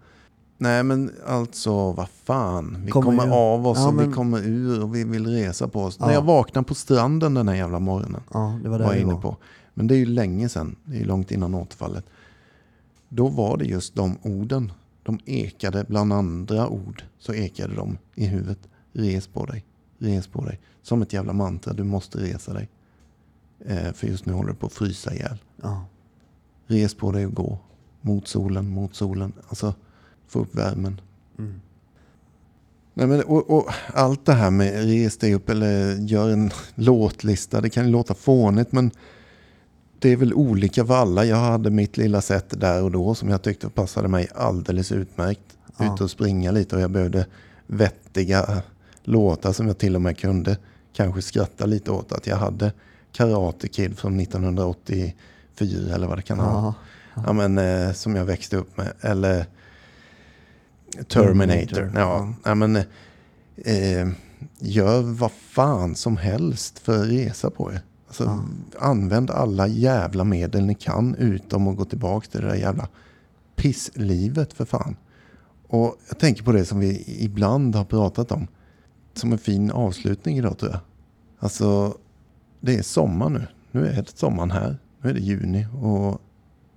Nej 0.58 0.84
men 0.84 1.12
alltså 1.28 1.92
vad 1.92 2.08
fan. 2.24 2.78
Vi 2.86 2.92
Kommer 2.92 3.18
kommer, 3.18 3.36
av 3.36 3.68
oss 3.68 3.78
Ja, 3.78 3.88
och 3.88 3.94
men- 3.94 4.08
vi 4.10 4.14
kommer 4.16 4.40
ur 4.48 4.84
och 4.84 4.96
vi 4.96 5.04
vill 5.04 5.28
resa 5.28 5.68
på 5.68 5.84
oss. 5.84 5.98
Ja. 6.00 6.06
När 6.06 6.14
jag 6.14 6.22
vaknade 6.22 6.68
på 6.68 6.76
stranden 6.76 7.34
den 7.34 7.48
här 7.48 7.56
jävla 7.56 7.80
morgonen. 7.80 8.22
Ja, 8.34 8.60
det 8.64 8.70
var 8.70 8.80
Var 8.80 8.86
där 8.86 8.94
jag 8.94 9.02
inne 9.02 9.14
var. 9.14 9.22
på. 9.22 9.38
Men 9.78 9.88
det 9.88 9.96
är 9.96 9.98
ju 9.98 10.06
länge 10.06 10.50
sedan. 10.50 10.76
Det 10.86 10.98
är 10.98 11.06
långt 11.06 11.32
innan 11.32 11.56
återfallet. 11.56 12.06
Då 13.10 13.28
var 13.28 13.58
det 13.58 13.66
just 13.66 13.96
de 13.96 14.18
orden. 14.22 14.72
De 15.04 15.20
ekade 15.26 15.86
bland 15.88 16.14
andra 16.14 16.70
ord. 16.70 17.04
Så 17.20 17.34
ekade 17.34 17.76
de 17.76 17.98
i 18.16 18.26
huvudet. 18.26 18.60
Res 18.94 19.28
på 19.28 19.46
dig. 19.46 19.66
Res 19.98 20.28
på 20.28 20.46
dig. 20.46 20.60
Som 20.82 21.02
ett 21.02 21.14
jävla 21.14 21.34
mantra. 21.34 21.74
Du 21.74 21.84
måste 21.84 22.20
resa 22.20 22.54
dig. 22.54 22.70
Eh, 23.66 23.94
för 23.94 24.08
just 24.08 24.26
nu 24.26 24.34
håller 24.34 24.50
du 24.50 24.56
på 24.56 24.66
att 24.66 24.74
frysa 24.74 25.14
ihjäl. 25.14 25.38
Ja. 25.62 25.86
Res 26.68 26.96
på 26.96 27.12
dig 27.12 27.26
och 27.26 27.34
gå. 27.34 27.60
Mot 28.02 28.28
solen, 28.28 28.70
mot 28.70 28.96
solen. 28.96 29.34
Alltså, 29.48 29.74
få 30.28 30.40
upp 30.40 30.56
värmen. 30.56 31.02
Mm. 31.38 31.62
Nej, 32.94 33.08
men, 33.08 33.24
och, 33.24 33.50
och 33.50 33.70
allt 33.94 34.26
det 34.26 34.34
här 34.34 34.52
med 34.52 34.86
res 34.86 35.18
dig 35.18 35.34
upp 35.34 35.50
eller 35.50 35.96
gör 35.96 36.30
en 36.30 36.52
låtlista. 36.76 37.62
Det 37.62 37.70
kan 37.70 37.86
ju 37.86 37.92
låta 37.92 38.14
fånigt 38.14 38.72
men 38.72 38.92
det 40.00 40.10
är 40.12 40.16
väl 40.16 40.34
olika 40.34 40.86
för 40.86 40.96
alla. 40.96 41.26
Jag 41.26 41.38
hade 41.38 41.70
mitt 41.70 41.98
lilla 41.98 42.22
sätt 42.22 42.60
där 42.60 42.84
och 42.84 42.92
då 42.92 43.16
som 43.16 43.30
jag 43.30 43.42
tyckte 43.42 43.70
passade 43.70 44.08
mig 44.08 44.28
alldeles 44.36 44.92
utmärkt. 44.92 45.58
Ja. 45.78 45.94
Ut 45.94 46.02
och 46.02 46.12
springa 46.12 46.52
lite 46.52 46.76
och 46.76 46.82
jag 46.82 46.92
behövde 46.92 47.26
vettiga 47.68 48.62
låtar 49.04 49.54
som 49.54 49.68
jag 49.68 49.78
till 49.78 49.96
och 49.96 50.02
med 50.02 50.18
kunde 50.18 50.58
kanske 50.94 51.22
skratta 51.22 51.66
lite 51.66 51.92
åt. 51.92 52.12
Att 52.12 52.28
jag 52.28 52.38
hade 52.38 52.72
Karate 53.12 53.68
Kid 53.68 53.98
från 53.98 54.20
1984 54.20 55.96
eller 55.96 56.08
vad 56.08 56.18
det 56.18 56.22
kan 56.22 56.38
vara. 56.38 56.74
Ja. 57.26 57.34
Men, 57.34 57.58
eh, 57.58 57.94
som 57.94 58.16
jag 58.16 58.26
växte 58.26 58.58
upp 58.58 58.78
med. 58.78 58.94
Eller 59.02 59.46
Terminator. 61.08 61.76
Terminator, 61.76 61.92
Ja, 61.96 62.34
ja. 62.44 62.56
men, 62.56 62.76
eh, 62.76 64.08
gör 64.60 65.02
vad 65.02 65.32
fan 65.32 65.96
som 65.96 66.18
helst 66.18 66.80
för 66.80 67.02
att 67.04 67.10
resa 67.10 67.50
på 67.50 67.72
er. 67.72 67.82
Alltså, 68.08 68.24
Ja. 68.24 68.44
Använd 68.80 69.32
alla 69.32 69.68
jävla 69.68 70.24
medel 70.24 70.66
ni 70.66 70.76
kan 70.76 71.16
utom 71.16 71.68
att 71.68 71.78
gå 71.78 71.86
tillbaka 71.86 72.28
till 72.28 72.42
det 72.42 72.48
där 72.48 72.56
jävla 72.56 72.88
pisslivet 73.56 74.54
för 74.54 74.66
fan. 74.66 74.96
Och 75.68 75.96
jag 76.08 76.20
tänker 76.20 76.44
på 76.44 76.52
det 76.52 76.66
som 76.66 76.80
vi 76.80 77.04
ibland 77.20 77.76
har 77.76 77.86
pratat 77.86 78.32
om. 78.32 78.48
Som 79.14 79.32
en 79.32 79.38
fin 79.38 79.72
avslutning 79.72 80.38
idag 80.38 80.58
tror 80.58 80.72
jag. 80.72 80.80
Alltså, 81.40 81.98
det 82.60 82.78
är 82.78 82.82
sommar 82.84 83.30
nu. 83.30 83.48
Nu 83.72 83.88
är 83.88 84.02
det 84.02 84.18
sommaren 84.18 84.52
här. 84.52 84.78
Nu 85.02 85.10
är 85.10 85.14
det 85.14 85.20
juni 85.20 85.68
och 85.82 86.22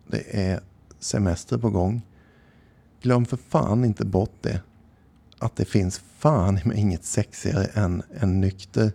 det 0.07 0.49
är 0.49 0.61
semester 0.99 1.59
på 1.59 1.71
gång. 1.71 2.03
Glöm 3.03 3.25
för 3.25 3.37
fan 3.37 3.85
inte 3.85 4.05
bort 4.05 4.35
det. 4.41 4.61
Att 5.39 5.57
det 5.57 5.65
finns 5.65 5.99
fan 6.19 6.73
inget 6.75 7.05
sexigare 7.05 7.65
än 7.65 8.03
en 8.21 8.41
nykter 8.41 8.93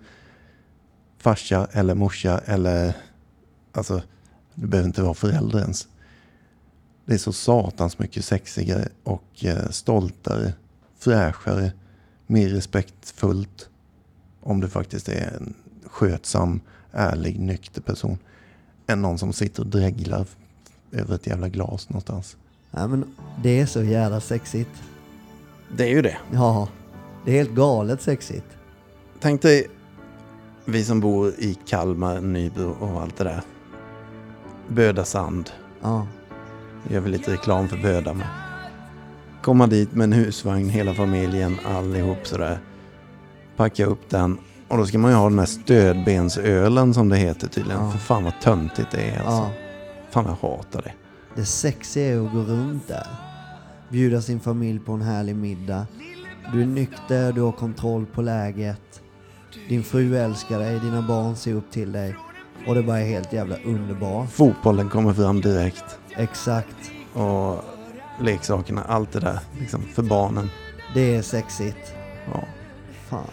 farsa 1.25 1.67
eller 1.71 1.95
morsa 1.95 2.41
eller 2.45 2.93
alltså, 3.71 4.01
du 4.55 4.67
behöver 4.67 4.87
inte 4.87 5.01
vara 5.01 5.13
förälder 5.13 5.59
ens. 5.59 5.87
Det 7.05 7.13
är 7.13 7.17
så 7.17 7.33
satans 7.33 7.99
mycket 7.99 8.25
sexigare 8.25 8.87
och 9.03 9.45
eh, 9.45 9.69
stoltare, 9.69 10.53
fräschare, 10.97 11.71
mer 12.27 12.49
respektfullt 12.49 13.69
om 14.41 14.61
du 14.61 14.69
faktiskt 14.69 15.09
är 15.09 15.33
en 15.35 15.53
skötsam, 15.85 16.61
ärlig, 16.91 17.39
nykter 17.39 17.81
person 17.81 18.17
än 18.87 19.01
någon 19.01 19.17
som 19.17 19.33
sitter 19.33 19.61
och 19.61 19.67
dreglar 19.67 20.25
över 20.91 21.15
ett 21.15 21.27
jävla 21.27 21.49
glas 21.49 21.89
någonstans. 21.89 22.37
ja, 22.71 22.87
men 22.87 23.15
det 23.43 23.59
är 23.59 23.65
så 23.65 23.83
jävla 23.83 24.21
sexigt. 24.21 24.83
Det 25.77 25.83
är 25.83 25.91
ju 25.91 26.01
det. 26.01 26.17
Ja, 26.33 26.69
det 27.25 27.31
är 27.31 27.35
helt 27.35 27.55
galet 27.55 28.01
sexigt. 28.01 28.47
Tänk 29.19 29.41
dig 29.41 29.67
vi 30.65 30.83
som 30.83 30.99
bor 30.99 31.33
i 31.37 31.57
Kalmar, 31.65 32.21
Nybro 32.21 32.77
och 32.79 33.01
allt 33.01 33.17
det 33.17 33.23
där. 33.23 33.41
Böda 34.67 35.05
Sand. 35.05 35.49
Ja, 35.81 36.07
Gör 36.89 36.99
vi 36.99 37.09
lite 37.09 37.33
reklam 37.33 37.67
för 37.67 37.77
Böda 37.77 38.13
med. 38.13 38.27
Komma 39.43 39.67
dit 39.67 39.93
med 39.93 40.03
en 40.03 40.13
husvagn, 40.13 40.69
hela 40.69 40.93
familjen, 40.93 41.57
allihop 41.65 42.27
sådär. 42.27 42.59
Packa 43.55 43.85
upp 43.85 44.09
den. 44.09 44.37
Och 44.67 44.77
då 44.77 44.85
ska 44.85 44.97
man 44.97 45.11
ju 45.11 45.17
ha 45.17 45.29
den 45.29 45.39
här 45.39 45.45
stödbensölen 45.45 46.93
som 46.93 47.09
det 47.09 47.17
heter 47.17 47.47
tydligen. 47.47 47.81
Ja. 47.83 47.91
För 47.91 47.99
fan 47.99 48.23
vad 48.23 48.41
töntigt 48.41 48.91
det 48.91 49.01
är 49.01 49.17
alltså. 49.17 49.31
ja. 49.31 49.51
Fan 50.09 50.25
jag 50.25 50.49
hatar 50.49 50.81
det. 50.81 50.93
Det 51.35 51.45
sexiga 51.45 52.05
är 52.15 52.25
att 52.25 52.31
gå 52.31 52.39
runt 52.39 52.87
där. 52.87 53.07
Bjuda 53.89 54.21
sin 54.21 54.39
familj 54.39 54.79
på 54.79 54.91
en 54.93 55.01
härlig 55.01 55.35
middag. 55.35 55.87
Du 56.53 56.61
är 56.61 56.65
nykter, 56.65 57.31
du 57.31 57.41
har 57.41 57.51
kontroll 57.51 58.05
på 58.05 58.21
läget. 58.21 59.01
Din 59.69 59.83
fru 59.83 60.17
älskar 60.17 60.59
dig, 60.59 60.79
dina 60.79 61.01
barn 61.01 61.35
ser 61.35 61.53
upp 61.53 61.71
till 61.71 61.91
dig. 61.91 62.15
Och 62.67 62.75
det 62.75 62.83
bara 62.83 62.99
är 62.99 63.05
helt 63.05 63.33
jävla 63.33 63.55
underbart. 63.65 64.29
Fotbollen 64.31 64.89
kommer 64.89 65.13
fram 65.13 65.41
direkt. 65.41 65.99
Exakt. 66.17 66.91
Och 67.13 67.63
leksakerna, 68.21 68.83
allt 68.83 69.11
det 69.11 69.19
där. 69.19 69.39
Liksom 69.59 69.81
för 69.93 70.03
barnen. 70.03 70.49
Det 70.93 71.15
är 71.15 71.21
sexigt. 71.21 71.93
Ja. 72.33 72.43
Fan. 73.09 73.27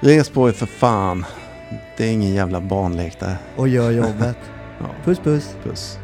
Res 0.00 0.28
på 0.30 0.48
er 0.48 0.52
för 0.52 0.66
fan. 0.66 1.24
Det 1.96 2.04
är 2.04 2.12
ingen 2.12 2.34
jävla 2.34 2.60
barnlek 2.60 3.20
där. 3.20 3.36
Och 3.56 3.68
gör 3.68 3.90
jobbet. 3.90 4.36
Ja. 4.80 4.86
Puss 5.04 5.18
puss. 5.18 5.56
Puss. 5.64 5.98